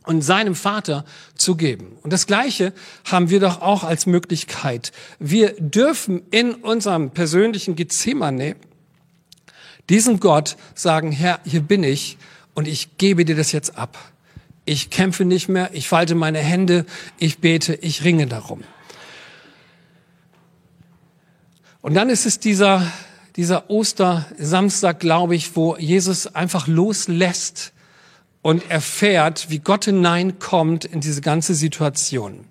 und 0.03 0.23
seinem 0.23 0.55
Vater 0.55 1.05
zu 1.37 1.57
geben. 1.57 1.99
Und 2.03 2.13
das 2.13 2.27
Gleiche 2.27 2.73
haben 3.05 3.31
wir 3.31 3.41
doch 3.41 3.61
auch 3.61 3.85
als 3.85 4.07
Möglichkeit. 4.07 4.93
Wir 5.19 5.55
dürfen 5.59 6.23
in 6.31 6.55
unserem 6.55 7.11
persönlichen 7.11 7.77
Gethsemane 7.77 8.57
diesem 9.89 10.19
Gott 10.19 10.57
sagen, 10.75 11.13
Herr, 11.13 11.41
hier 11.45 11.61
bin 11.61 11.85
ich 11.85 12.19
und 12.55 12.67
ich 12.67 12.99
gebe 12.99 13.25
dir 13.25 13.37
das 13.37 13.53
jetzt 13.53 13.79
ab. 13.79 13.97
Ich 14.69 14.91
kämpfe 14.91 15.25
nicht 15.25 15.49
mehr, 15.49 15.71
ich 15.73 15.89
falte 15.89 16.17
meine 16.17 16.41
Hände, 16.41 16.85
ich 17.19 17.39
bete, 17.39 17.75
ich 17.77 18.03
ringe 18.03 18.27
darum. 18.27 18.65
Und 21.81 21.95
dann 21.95 22.11
ist 22.11 22.27
es 22.27 22.41
dieser, 22.41 22.91
dieser 23.37 23.71
Ostersamstag, 23.71 24.99
glaube 24.99 25.37
ich, 25.37 25.55
wo 25.55 25.77
Jesus 25.77 26.35
einfach 26.35 26.67
loslässt 26.67 27.73
und 28.43 28.69
erfährt, 28.69 29.51
wie 29.51 29.61
Gott 29.61 29.85
hineinkommt 29.85 30.85
in 30.85 31.01
diese 31.01 31.21
ganze 31.21 31.55
Situation. 31.55 32.45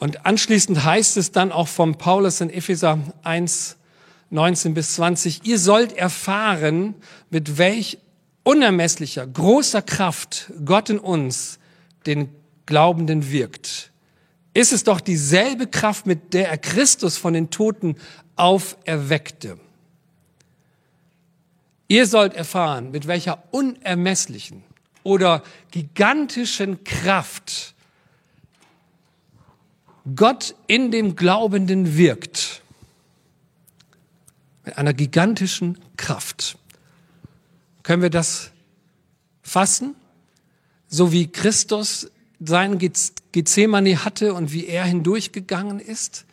Und 0.00 0.26
anschließend 0.26 0.82
heißt 0.84 1.16
es 1.18 1.30
dann 1.30 1.52
auch 1.52 1.68
vom 1.68 1.98
Paulus 1.98 2.40
in 2.40 2.50
Epheser 2.50 2.98
1, 3.22 3.76
19 4.30 4.74
bis 4.74 4.96
20, 4.96 5.44
ihr 5.44 5.60
sollt 5.60 5.92
erfahren, 5.92 6.96
mit 7.30 7.58
welch 7.58 7.98
unermesslicher, 8.46 9.26
großer 9.26 9.82
Kraft 9.82 10.52
Gott 10.64 10.90
in 10.90 10.98
uns, 10.98 11.58
den 12.06 12.28
Glaubenden, 12.66 13.30
wirkt 13.30 13.92
ist 14.56 14.72
es 14.72 14.84
doch 14.84 15.00
dieselbe 15.02 15.66
Kraft, 15.66 16.06
mit 16.06 16.32
der 16.32 16.48
er 16.48 16.56
Christus 16.56 17.18
von 17.18 17.34
den 17.34 17.50
Toten 17.50 17.96
auferweckte. 18.36 19.58
Ihr 21.88 22.06
sollt 22.06 22.34
erfahren, 22.34 22.90
mit 22.90 23.06
welcher 23.06 23.44
unermesslichen 23.50 24.64
oder 25.02 25.42
gigantischen 25.72 26.84
Kraft 26.84 27.74
Gott 30.14 30.54
in 30.66 30.90
dem 30.90 31.16
Glaubenden 31.16 31.98
wirkt. 31.98 32.62
Mit 34.64 34.78
einer 34.78 34.94
gigantischen 34.94 35.78
Kraft. 35.98 36.56
Können 37.86 38.02
wir 38.02 38.10
das 38.10 38.50
fassen? 39.42 39.94
So 40.88 41.12
wie 41.12 41.28
Christus 41.28 42.10
sein 42.40 42.80
Gethsemane 42.80 44.04
hatte 44.04 44.34
und 44.34 44.52
wie 44.52 44.66
er 44.66 44.82
hindurchgegangen 44.82 45.78
ist, 45.78 46.24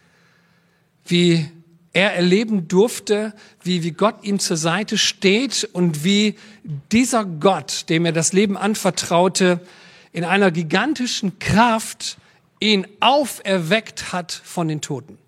wie 1.05 1.47
er 1.93 2.15
erleben 2.15 2.67
durfte, 2.67 3.35
wie, 3.61 3.83
wie 3.83 3.91
Gott 3.91 4.23
ihm 4.23 4.39
zur 4.39 4.57
Seite 4.57 4.97
steht 4.97 5.69
und 5.73 6.03
wie 6.03 6.39
dieser 6.91 7.23
Gott, 7.23 7.87
dem 7.87 8.05
er 8.05 8.13
das 8.13 8.33
Leben 8.33 8.57
anvertraute, 8.57 9.59
in 10.11 10.23
einer 10.23 10.49
gigantischen 10.49 11.37
Kraft 11.37 12.17
ihn 12.59 12.87
auferweckt 12.99 14.11
hat 14.11 14.31
von 14.31 14.67
den 14.67 14.81
Toten. 14.81 15.19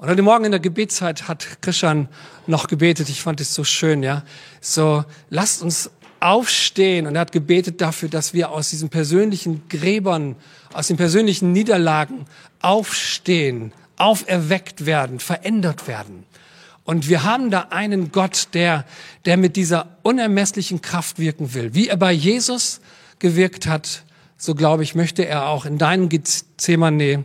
Und 0.00 0.08
heute 0.08 0.22
Morgen 0.22 0.44
in 0.44 0.52
der 0.52 0.60
Gebetszeit 0.60 1.26
hat 1.26 1.60
Christian 1.60 2.08
noch 2.46 2.68
gebetet. 2.68 3.08
Ich 3.08 3.20
fand 3.20 3.40
es 3.40 3.52
so 3.52 3.64
schön, 3.64 4.04
ja. 4.04 4.22
So, 4.60 5.04
lasst 5.28 5.60
uns 5.60 5.90
aufstehen 6.20 7.08
und 7.08 7.16
er 7.16 7.22
hat 7.22 7.32
gebetet 7.32 7.80
dafür, 7.80 8.08
dass 8.08 8.32
wir 8.32 8.52
aus 8.52 8.70
diesen 8.70 8.90
persönlichen 8.90 9.68
Gräbern, 9.68 10.36
aus 10.72 10.86
den 10.86 10.96
persönlichen 10.96 11.50
Niederlagen 11.50 12.26
aufstehen, 12.60 13.72
auferweckt 13.96 14.86
werden, 14.86 15.18
verändert 15.18 15.88
werden. 15.88 16.22
Und 16.84 17.08
wir 17.08 17.24
haben 17.24 17.50
da 17.50 17.66
einen 17.70 18.12
Gott, 18.12 18.50
der, 18.54 18.84
der 19.24 19.36
mit 19.36 19.56
dieser 19.56 19.96
unermesslichen 20.04 20.80
Kraft 20.80 21.18
wirken 21.18 21.54
will. 21.54 21.74
Wie 21.74 21.88
er 21.88 21.96
bei 21.96 22.12
Jesus 22.12 22.80
gewirkt 23.18 23.66
hat, 23.66 24.04
so 24.36 24.54
glaube 24.54 24.84
ich, 24.84 24.94
möchte 24.94 25.26
er 25.26 25.48
auch 25.48 25.64
in 25.64 25.76
deinem 25.76 26.08
Gethsemane, 26.08 27.24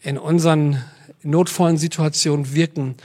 in 0.00 0.16
unseren 0.16 0.82
notvollen 1.28 1.76
Situationen 1.76 2.54
wirken 2.54 2.96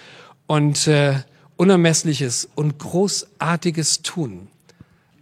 und 0.48 0.88
äh, 0.88 1.16
Unermessliches 1.56 2.50
und 2.56 2.80
Großartiges 2.80 4.02
tun. 4.02 4.48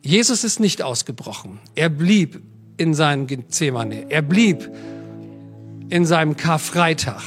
Jesus 0.02 0.44
ist 0.44 0.60
nicht 0.60 0.82
ausgebrochen. 0.82 1.60
Er 1.76 1.90
blieb 1.90 2.42
in 2.78 2.94
seinem 2.94 3.28
Gethsemane. 3.28 4.10
Er 4.10 4.22
blieb 4.22 4.70
in 5.90 6.06
seinem 6.06 6.36
Karfreitag. 6.36 7.22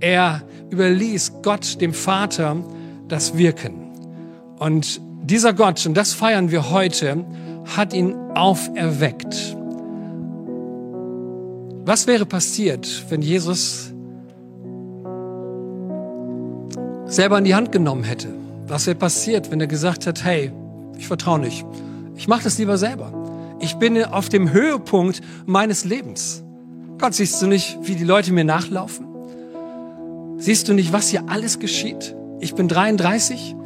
Er 0.00 0.42
überließ 0.70 1.34
Gott, 1.42 1.80
dem 1.80 1.94
Vater, 1.94 2.56
das 3.08 3.36
Wirken. 3.36 3.92
Und 4.58 5.00
dieser 5.22 5.52
Gott, 5.52 5.84
und 5.86 5.94
das 5.94 6.14
feiern 6.14 6.50
wir 6.50 6.70
heute, 6.70 7.24
hat 7.76 7.92
ihn 7.92 8.14
auferweckt. 8.34 9.56
Was 11.86 12.06
wäre 12.06 12.26
passiert, 12.26 13.04
wenn 13.10 13.22
Jesus 13.22 13.93
selber 17.14 17.38
in 17.38 17.44
die 17.44 17.54
Hand 17.54 17.72
genommen 17.72 18.04
hätte? 18.04 18.28
Was 18.66 18.86
wäre 18.86 18.96
passiert, 18.96 19.50
wenn 19.50 19.60
er 19.60 19.66
gesagt 19.66 20.06
hat, 20.06 20.24
hey, 20.24 20.52
ich 20.98 21.06
vertraue 21.06 21.38
nicht. 21.38 21.64
Ich 22.16 22.28
mache 22.28 22.44
das 22.44 22.58
lieber 22.58 22.78
selber. 22.78 23.12
Ich 23.60 23.74
bin 23.76 24.02
auf 24.04 24.28
dem 24.28 24.52
Höhepunkt 24.52 25.20
meines 25.46 25.84
Lebens. 25.84 26.42
Gott, 26.98 27.14
siehst 27.14 27.40
du 27.42 27.46
nicht, 27.46 27.78
wie 27.82 27.94
die 27.94 28.04
Leute 28.04 28.32
mir 28.32 28.44
nachlaufen? 28.44 29.06
Siehst 30.38 30.68
du 30.68 30.74
nicht, 30.74 30.92
was 30.92 31.08
hier 31.08 31.24
alles 31.28 31.58
geschieht? 31.58 32.14
Ich 32.40 32.54
bin 32.54 32.68
33, 32.68 33.56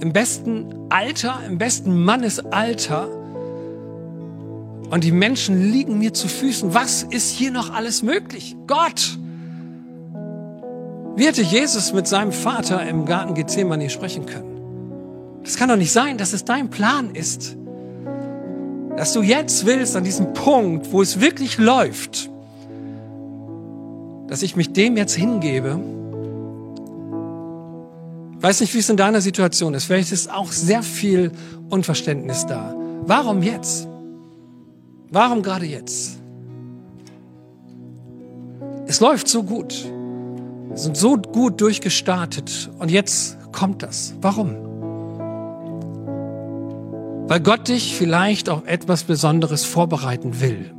im 0.00 0.12
besten 0.12 0.74
Alter, 0.90 1.40
im 1.46 1.58
besten 1.58 2.04
Mannesalter. 2.04 3.08
Und 4.90 5.04
die 5.04 5.12
Menschen 5.12 5.72
liegen 5.72 5.98
mir 5.98 6.12
zu 6.12 6.28
Füßen. 6.28 6.74
Was 6.74 7.02
ist 7.02 7.30
hier 7.30 7.50
noch 7.50 7.72
alles 7.72 8.02
möglich? 8.02 8.56
Gott! 8.66 9.18
Wie 11.16 11.26
hätte 11.26 11.42
Jesus 11.42 11.92
mit 11.92 12.08
seinem 12.08 12.32
Vater 12.32 12.84
im 12.86 13.04
Garten 13.04 13.34
Gethsemane 13.34 13.88
sprechen 13.88 14.26
können? 14.26 15.40
Das 15.44 15.56
kann 15.56 15.68
doch 15.68 15.76
nicht 15.76 15.92
sein, 15.92 16.18
dass 16.18 16.32
es 16.32 16.44
dein 16.44 16.70
Plan 16.70 17.14
ist. 17.14 17.56
Dass 18.96 19.12
du 19.12 19.22
jetzt 19.22 19.64
willst, 19.66 19.94
an 19.94 20.02
diesem 20.02 20.32
Punkt, 20.32 20.92
wo 20.92 21.02
es 21.02 21.20
wirklich 21.20 21.58
läuft, 21.58 22.30
dass 24.26 24.42
ich 24.42 24.56
mich 24.56 24.72
dem 24.72 24.96
jetzt 24.96 25.14
hingebe. 25.14 25.78
Ich 28.36 28.42
weiß 28.42 28.60
nicht, 28.60 28.74
wie 28.74 28.78
es 28.78 28.88
in 28.88 28.96
deiner 28.96 29.20
Situation 29.20 29.74
ist. 29.74 29.84
Vielleicht 29.84 30.10
ist 30.10 30.30
auch 30.30 30.50
sehr 30.50 30.82
viel 30.82 31.30
Unverständnis 31.70 32.44
da. 32.46 32.74
Warum 33.06 33.42
jetzt? 33.42 33.86
Warum 35.10 35.42
gerade 35.42 35.66
jetzt? 35.66 36.18
Es 38.86 39.00
läuft 39.00 39.28
so 39.28 39.44
gut. 39.44 39.86
Wir 40.74 40.80
sind 40.80 40.96
so 40.96 41.16
gut 41.16 41.60
durchgestartet 41.60 42.70
und 42.78 42.90
jetzt 42.90 43.38
kommt 43.52 43.82
das. 43.82 44.14
Warum? 44.20 44.74
weil 47.26 47.40
Gott 47.40 47.68
dich 47.68 47.96
vielleicht 47.96 48.48
auf 48.48 48.66
etwas 48.66 49.04
Besonderes 49.04 49.64
vorbereiten 49.64 50.40
will. 50.40 50.70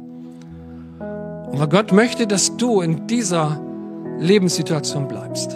Und 1.52 1.60
weil 1.60 1.68
Gott 1.68 1.92
möchte, 1.92 2.28
dass 2.28 2.56
du 2.58 2.82
in 2.82 3.08
dieser 3.08 3.60
Lebenssituation 4.20 5.08
bleibst, 5.08 5.56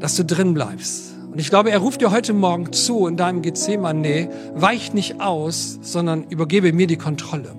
dass 0.00 0.16
du 0.16 0.24
drin 0.24 0.54
bleibst. 0.54 1.14
Und 1.30 1.38
ich 1.38 1.50
glaube, 1.50 1.70
er 1.70 1.78
ruft 1.78 2.00
dir 2.00 2.10
heute 2.10 2.32
Morgen 2.32 2.72
zu 2.72 3.06
in 3.06 3.16
deinem 3.16 3.42
Gethsemane, 3.42 4.28
weich 4.54 4.92
nicht 4.92 5.20
aus, 5.20 5.78
sondern 5.82 6.24
übergebe 6.24 6.72
mir 6.72 6.86
die 6.86 6.96
Kontrolle. 6.96 7.54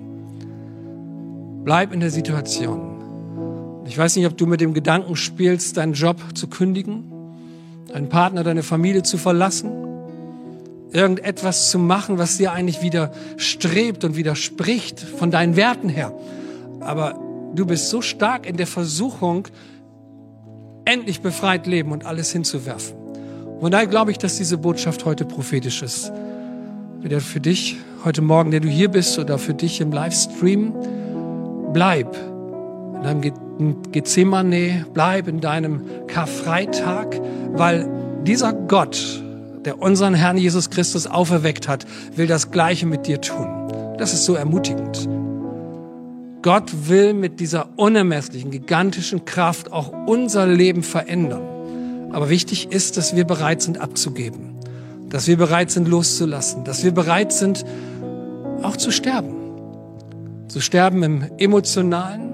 Bleib 1.64 1.92
in 1.92 2.00
der 2.00 2.10
Situation. 2.10 2.89
Ich 3.90 3.98
weiß 3.98 4.14
nicht, 4.14 4.26
ob 4.26 4.38
du 4.38 4.46
mit 4.46 4.60
dem 4.60 4.72
Gedanken 4.72 5.16
spielst, 5.16 5.76
deinen 5.76 5.94
Job 5.94 6.16
zu 6.34 6.46
kündigen, 6.46 7.10
deinen 7.92 8.08
Partner, 8.08 8.44
deine 8.44 8.62
Familie 8.62 9.02
zu 9.02 9.18
verlassen 9.18 9.80
irgendetwas 10.92 11.70
zu 11.70 11.78
machen, 11.78 12.18
was 12.18 12.36
dir 12.36 12.52
eigentlich 12.52 12.82
widerstrebt 12.82 14.04
und 14.04 14.16
widerspricht 14.16 15.00
von 15.00 15.30
deinen 15.30 15.56
Werten 15.56 15.88
her. 15.88 16.12
Aber 16.80 17.18
du 17.54 17.66
bist 17.66 17.90
so 17.90 18.02
stark 18.02 18.46
in 18.46 18.56
der 18.56 18.66
Versuchung, 18.66 19.48
endlich 20.84 21.20
befreit 21.20 21.66
leben 21.66 21.92
und 21.92 22.04
alles 22.04 22.32
hinzuwerfen. 22.32 22.96
Und 23.60 23.72
daher 23.72 23.86
glaube 23.86 24.10
ich, 24.10 24.18
dass 24.18 24.36
diese 24.36 24.58
Botschaft 24.58 25.04
heute 25.04 25.24
prophetisch 25.24 25.82
ist. 25.82 26.10
Wieder 27.00 27.20
für 27.20 27.40
dich 27.40 27.76
heute 28.04 28.22
Morgen, 28.22 28.50
der 28.50 28.60
du 28.60 28.68
hier 28.68 28.88
bist 28.88 29.18
oder 29.18 29.38
für 29.38 29.54
dich 29.54 29.80
im 29.80 29.92
Livestream, 29.92 30.74
bleib 31.72 32.16
in 33.00 33.04
deinem 33.04 33.82
Gethsemane, 33.92 34.86
bleib 34.92 35.28
in 35.28 35.40
deinem 35.40 35.82
Karfreitag, 36.06 37.20
weil 37.52 37.88
dieser 38.24 38.52
Gott, 38.52 39.22
der 39.64 39.80
unseren 39.80 40.14
Herrn 40.14 40.36
Jesus 40.36 40.70
Christus 40.70 41.06
auferweckt 41.06 41.68
hat, 41.68 41.86
will 42.14 42.26
das 42.26 42.50
Gleiche 42.50 42.86
mit 42.86 43.06
dir 43.06 43.20
tun. 43.20 43.46
Das 43.98 44.12
ist 44.12 44.24
so 44.24 44.34
ermutigend. 44.34 45.08
Gott 46.42 46.88
will 46.88 47.12
mit 47.12 47.40
dieser 47.40 47.68
unermesslichen, 47.76 48.50
gigantischen 48.50 49.24
Kraft 49.24 49.72
auch 49.72 49.92
unser 50.06 50.46
Leben 50.46 50.82
verändern. 50.82 51.42
Aber 52.12 52.30
wichtig 52.30 52.72
ist, 52.72 52.96
dass 52.96 53.14
wir 53.14 53.24
bereit 53.24 53.62
sind 53.62 53.78
abzugeben, 53.78 54.54
dass 55.10 55.26
wir 55.26 55.36
bereit 55.36 55.70
sind 55.70 55.86
loszulassen, 55.86 56.64
dass 56.64 56.82
wir 56.82 56.92
bereit 56.92 57.32
sind 57.32 57.64
auch 58.62 58.76
zu 58.76 58.90
sterben. 58.90 59.36
Zu 60.48 60.60
sterben 60.60 61.02
im 61.02 61.24
emotionalen, 61.38 62.30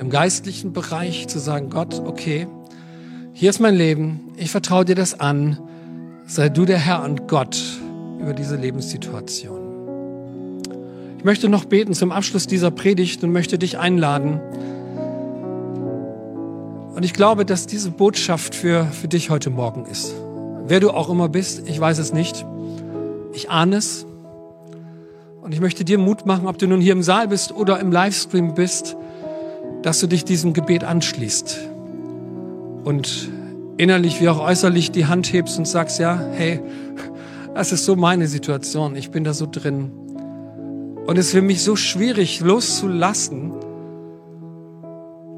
im 0.00 0.08
geistlichen 0.08 0.72
Bereich, 0.72 1.28
zu 1.28 1.38
sagen, 1.38 1.68
Gott, 1.68 2.00
okay, 2.06 2.48
hier 3.34 3.50
ist 3.50 3.60
mein 3.60 3.74
Leben, 3.74 4.32
ich 4.36 4.50
vertraue 4.50 4.86
dir 4.86 4.94
das 4.94 5.20
an, 5.20 5.58
sei 6.26 6.48
du 6.48 6.64
der 6.64 6.78
Herr 6.78 7.04
und 7.04 7.28
Gott 7.28 7.62
über 8.18 8.32
diese 8.32 8.56
Lebenssituation. 8.56 9.60
Ich 11.18 11.24
möchte 11.24 11.50
noch 11.50 11.66
beten 11.66 11.92
zum 11.92 12.12
Abschluss 12.12 12.46
dieser 12.46 12.70
Predigt 12.70 13.22
und 13.22 13.30
möchte 13.30 13.58
dich 13.58 13.78
einladen. 13.78 14.40
Und 16.94 17.04
ich 17.04 17.12
glaube, 17.12 17.44
dass 17.44 17.66
diese 17.66 17.90
Botschaft 17.90 18.54
für, 18.54 18.86
für 18.86 19.06
dich 19.06 19.28
heute 19.28 19.50
Morgen 19.50 19.84
ist. 19.84 20.14
Wer 20.66 20.80
du 20.80 20.90
auch 20.92 21.10
immer 21.10 21.28
bist, 21.28 21.68
ich 21.68 21.78
weiß 21.78 21.98
es 21.98 22.14
nicht. 22.14 22.46
Ich 23.34 23.50
ahne 23.50 23.76
es. 23.76 24.06
Und 25.42 25.52
ich 25.52 25.60
möchte 25.60 25.84
dir 25.84 25.98
Mut 25.98 26.24
machen, 26.24 26.46
ob 26.46 26.56
du 26.56 26.66
nun 26.66 26.80
hier 26.80 26.94
im 26.94 27.02
Saal 27.02 27.28
bist 27.28 27.52
oder 27.52 27.80
im 27.80 27.92
Livestream 27.92 28.54
bist, 28.54 28.96
dass 29.82 30.00
du 30.00 30.06
dich 30.06 30.24
diesem 30.24 30.52
Gebet 30.52 30.84
anschließt 30.84 31.58
und 32.84 33.30
innerlich 33.76 34.20
wie 34.20 34.28
auch 34.28 34.40
äußerlich 34.40 34.90
die 34.90 35.06
Hand 35.06 35.32
hebst 35.32 35.58
und 35.58 35.66
sagst, 35.66 35.98
ja, 35.98 36.20
hey, 36.32 36.60
das 37.54 37.72
ist 37.72 37.84
so 37.84 37.96
meine 37.96 38.26
Situation, 38.26 38.94
ich 38.96 39.10
bin 39.10 39.24
da 39.24 39.32
so 39.32 39.46
drin. 39.50 39.90
Und 41.06 41.18
es 41.18 41.26
ist 41.26 41.32
für 41.32 41.42
mich 41.42 41.62
so 41.62 41.76
schwierig 41.76 42.40
loszulassen 42.40 43.52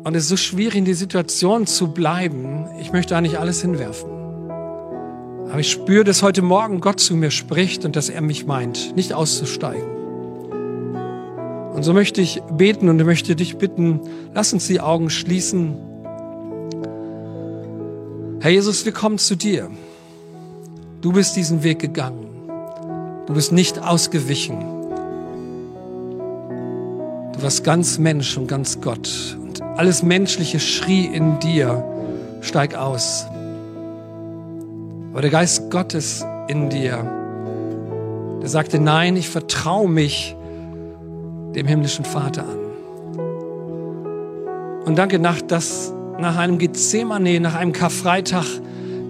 und 0.05 0.17
es 0.17 0.25
ist 0.25 0.29
so 0.29 0.37
schwierig 0.37 0.77
in 0.77 0.85
die 0.85 0.95
Situation 0.95 1.67
zu 1.67 1.93
bleiben. 1.93 2.67
Ich 2.81 2.93
möchte 2.93 3.17
eigentlich 3.17 3.39
alles 3.39 3.63
hinwerfen. 3.63 4.11
Aber 5.49 5.61
ich 5.61 5.71
spüre, 5.71 6.03
dass 6.03 6.23
heute 6.23 6.43
Morgen 6.43 6.81
Gott 6.81 6.99
zu 6.99 7.15
mir 7.15 7.31
spricht 7.31 7.85
und 7.85 7.95
dass 7.95 8.09
er 8.09 8.23
mich 8.23 8.47
meint, 8.47 8.97
nicht 8.97 9.13
auszusteigen. 9.13 10.02
Und 11.73 11.85
so 11.85 11.95
möchte 11.95 12.21
ich 12.21 12.43
beten 12.51 12.89
und 12.89 13.03
möchte 13.05 13.35
dich 13.35 13.57
bitten, 13.57 14.01
lass 14.35 14.53
uns 14.53 14.67
die 14.67 14.81
Augen 14.81 15.09
schließen. 15.09 15.75
Herr 18.41 18.51
Jesus, 18.51 18.85
wir 18.85 18.93
kommen 18.93 19.19
zu 19.19 19.37
dir. 19.37 19.71
Du 21.01 21.13
bist 21.13 21.35
diesen 21.35 21.63
Weg 21.63 21.79
gegangen. 21.79 22.27
Du 23.27 23.35
bist 23.35 23.53
nicht 23.53 23.79
ausgewichen. 23.79 24.61
Du 27.33 27.43
warst 27.43 27.65
ganz 27.65 27.99
Mensch 27.99 28.37
und 28.37 28.49
ganz 28.49 28.81
Gott. 28.81 29.37
Und 29.41 29.63
alles 29.63 30.03
Menschliche 30.03 30.61
schrie 30.61 31.07
in 31.07 31.39
dir, 31.39 31.83
steig 32.43 32.75
aus. 32.75 33.27
Aber 35.13 35.23
der 35.23 35.31
Geist 35.31 35.71
Gottes 35.71 36.25
in 36.49 36.69
dir, 36.69 36.99
der 38.43 38.49
sagte, 38.49 38.79
nein, 38.79 39.17
ich 39.17 39.29
vertraue 39.29 39.89
mich 39.89 40.37
dem 41.55 41.67
himmlischen 41.67 42.05
Vater 42.05 42.45
an. 42.45 42.59
Und 44.85 44.99
danke, 44.99 45.19
nach, 45.19 45.41
dass 45.41 45.93
nach 46.19 46.37
einem 46.37 46.59
Gethsemane, 46.59 47.41
nach 47.41 47.55
einem 47.55 47.73
Karfreitag 47.73 48.47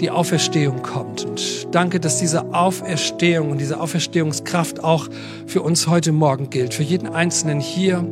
die 0.00 0.10
Auferstehung 0.10 0.82
kommt. 0.82 1.24
Und 1.24 1.74
danke, 1.74 2.00
dass 2.00 2.18
diese 2.18 2.52
Auferstehung 2.54 3.50
und 3.50 3.58
diese 3.58 3.80
Auferstehungskraft 3.80 4.82
auch 4.82 5.08
für 5.46 5.62
uns 5.62 5.86
heute 5.86 6.12
Morgen 6.12 6.50
gilt. 6.50 6.74
Für 6.74 6.82
jeden 6.82 7.08
Einzelnen 7.08 7.60
hier, 7.60 8.04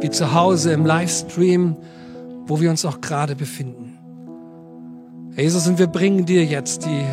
wie 0.00 0.10
zu 0.10 0.34
Hause 0.34 0.72
im 0.72 0.84
Livestream, 0.84 1.76
wo 2.46 2.60
wir 2.60 2.70
uns 2.70 2.84
auch 2.84 3.00
gerade 3.00 3.34
befinden. 3.34 3.98
Jesus, 5.36 5.66
und 5.66 5.78
wir 5.78 5.86
bringen 5.86 6.26
dir 6.26 6.44
jetzt 6.44 6.84
die 6.84 7.04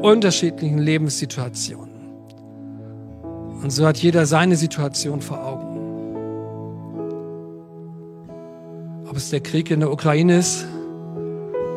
unterschiedlichen 0.00 0.78
Lebenssituationen. 0.78 1.96
Und 3.62 3.70
so 3.70 3.86
hat 3.86 3.96
jeder 3.96 4.26
seine 4.26 4.54
Situation 4.54 5.20
vor 5.20 5.44
Augen. 5.44 5.65
Ob 9.16 9.20
es 9.22 9.30
der 9.30 9.40
Krieg 9.40 9.70
in 9.70 9.80
der 9.80 9.90
Ukraine 9.90 10.36
ist, 10.36 10.66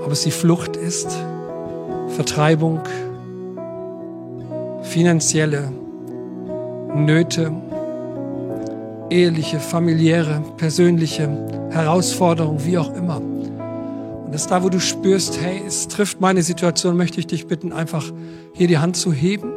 ob 0.04 0.12
es 0.12 0.24
die 0.24 0.32
Flucht 0.32 0.76
ist, 0.76 1.08
Vertreibung, 2.10 2.82
finanzielle 4.82 5.72
Nöte, 6.94 7.54
eheliche, 9.10 9.62
familiäre, 9.62 10.44
persönliche 10.58 11.30
Herausforderungen, 11.70 12.66
wie 12.66 12.78
auch 12.78 12.94
immer. 12.94 13.22
Und 13.22 14.34
das 14.34 14.48
da, 14.48 14.62
wo 14.62 14.68
du 14.68 14.82
spürst, 14.82 15.40
hey, 15.42 15.62
es 15.66 15.88
trifft 15.88 16.20
meine 16.20 16.42
Situation, 16.42 16.98
möchte 16.98 17.22
ich 17.22 17.28
dich 17.28 17.48
bitten, 17.48 17.72
einfach 17.72 18.04
hier 18.52 18.68
die 18.68 18.80
Hand 18.80 18.98
zu 18.98 19.14
heben, 19.14 19.54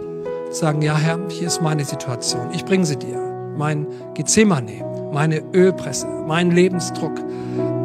sagen, 0.53 0.83
ja 0.83 0.97
Herr, 0.97 1.19
hier 1.31 1.49
ist 1.49 1.61
meine 1.61 1.85
Situation, 1.85 2.47
ich 2.55 2.65
bringe 2.65 2.87
sie 2.87 2.97
dir. 2.97 3.19
Mein 3.59 3.89
Gethsemane, 4.15 4.85
meine 5.13 5.43
Ölpresse, 5.53 6.07
mein 6.29 6.53
Lebensdruck, 6.53 7.21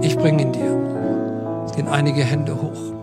ich 0.02 0.18
bringe 0.18 0.44
ihn 0.44 0.52
dir. 0.52 1.64
Es 1.66 1.76
gehen 1.76 1.88
einige 1.88 2.24
Hände 2.24 2.56
hoch. 2.62 2.94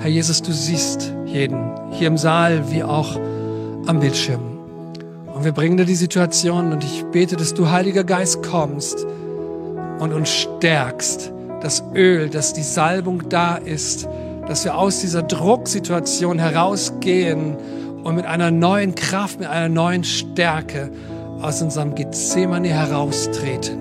Herr 0.00 0.10
Jesus, 0.10 0.42
du 0.42 0.52
siehst 0.52 1.12
jeden, 1.24 1.70
hier 1.92 2.08
im 2.08 2.18
Saal 2.18 2.70
wie 2.70 2.82
auch 2.82 3.16
am 3.86 4.00
Bildschirm. 4.00 4.42
Und 5.34 5.44
wir 5.44 5.52
bringen 5.52 5.76
dir 5.76 5.84
die 5.84 5.94
Situation 5.94 6.72
und 6.72 6.84
ich 6.84 7.04
bete, 7.12 7.36
dass 7.36 7.54
du, 7.54 7.70
Heiliger 7.70 8.04
Geist, 8.04 8.42
kommst 8.42 9.06
und 9.98 10.12
uns 10.12 10.30
stärkst. 10.30 11.32
Das 11.60 11.82
Öl, 11.94 12.28
dass 12.28 12.52
die 12.52 12.62
Salbung 12.62 13.28
da 13.28 13.56
ist, 13.56 14.08
dass 14.46 14.64
wir 14.64 14.76
aus 14.76 15.00
dieser 15.00 15.22
Drucksituation 15.22 16.38
herausgehen 16.38 17.56
und 18.04 18.14
mit 18.14 18.26
einer 18.26 18.50
neuen 18.50 18.94
Kraft, 18.94 19.40
mit 19.40 19.48
einer 19.48 19.68
neuen 19.68 20.04
Stärke 20.04 20.90
aus 21.42 21.60
unserem 21.60 21.94
Gethsemane 21.94 22.68
heraustreten. 22.68 23.78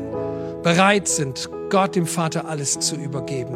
Bereit 0.63 1.07
sind, 1.07 1.49
Gott 1.69 1.95
dem 1.95 2.05
Vater 2.05 2.47
alles 2.47 2.79
zu 2.79 2.95
übergeben. 2.95 3.55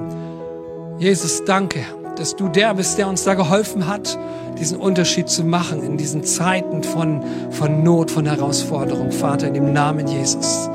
Jesus, 1.00 1.43
danke, 1.45 1.80
dass 2.17 2.36
du 2.36 2.50
der 2.50 2.74
bist, 2.74 2.98
der 2.98 3.08
uns 3.08 3.24
da 3.24 3.34
geholfen 3.34 3.88
hat, 3.88 4.17
diesen 4.60 4.78
Unterschied 4.78 5.30
zu 5.30 5.43
machen 5.43 5.82
in 5.84 5.98
diesen 5.98 6.24
Zeiten 6.24 6.84
von, 6.84 7.24
von 7.52 7.84
Not, 7.84 8.12
von 8.12 8.26
Herausforderung. 8.26 9.12
Vater, 9.12 9.48
in 9.48 9.54
dem 9.54 9.72
Namen 9.72 10.08
Jesus, 10.08 10.69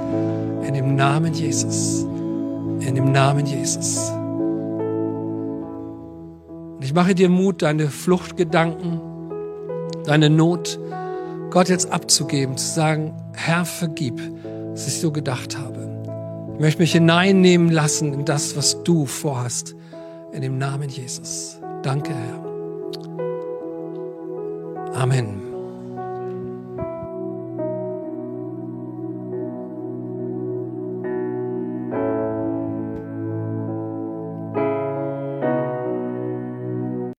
in 0.66 0.72
dem 0.74 0.96
Namen 0.96 1.34
Jesus, 1.34 2.06
in 2.80 2.94
dem 2.94 3.12
Namen 3.12 3.44
Jesus. 3.44 4.10
Und 6.76 6.82
ich 6.82 6.94
mache 6.94 7.14
dir 7.14 7.28
Mut, 7.28 7.60
deine 7.62 7.88
Fluchtgedanken, 7.88 9.00
deine 10.06 10.30
Not, 10.30 10.78
Gott 11.50 11.68
jetzt 11.68 11.92
abzugeben, 11.92 12.56
zu 12.56 12.66
sagen, 12.66 13.12
Herr, 13.34 13.64
vergib, 13.64 14.20
was 14.72 14.86
ich 14.88 15.00
so 15.00 15.12
gedacht 15.12 15.58
habe. 15.58 15.83
Ich 16.54 16.60
möchte 16.60 16.82
mich 16.82 16.92
hineinnehmen 16.92 17.70
lassen 17.70 18.12
in 18.12 18.24
das, 18.24 18.56
was 18.56 18.82
du 18.84 19.06
vorhast. 19.06 19.74
In 20.32 20.40
dem 20.40 20.56
Namen 20.56 20.88
Jesus. 20.88 21.58
Danke, 21.82 22.12
Herr. 22.14 22.44
Amen. 24.94 25.53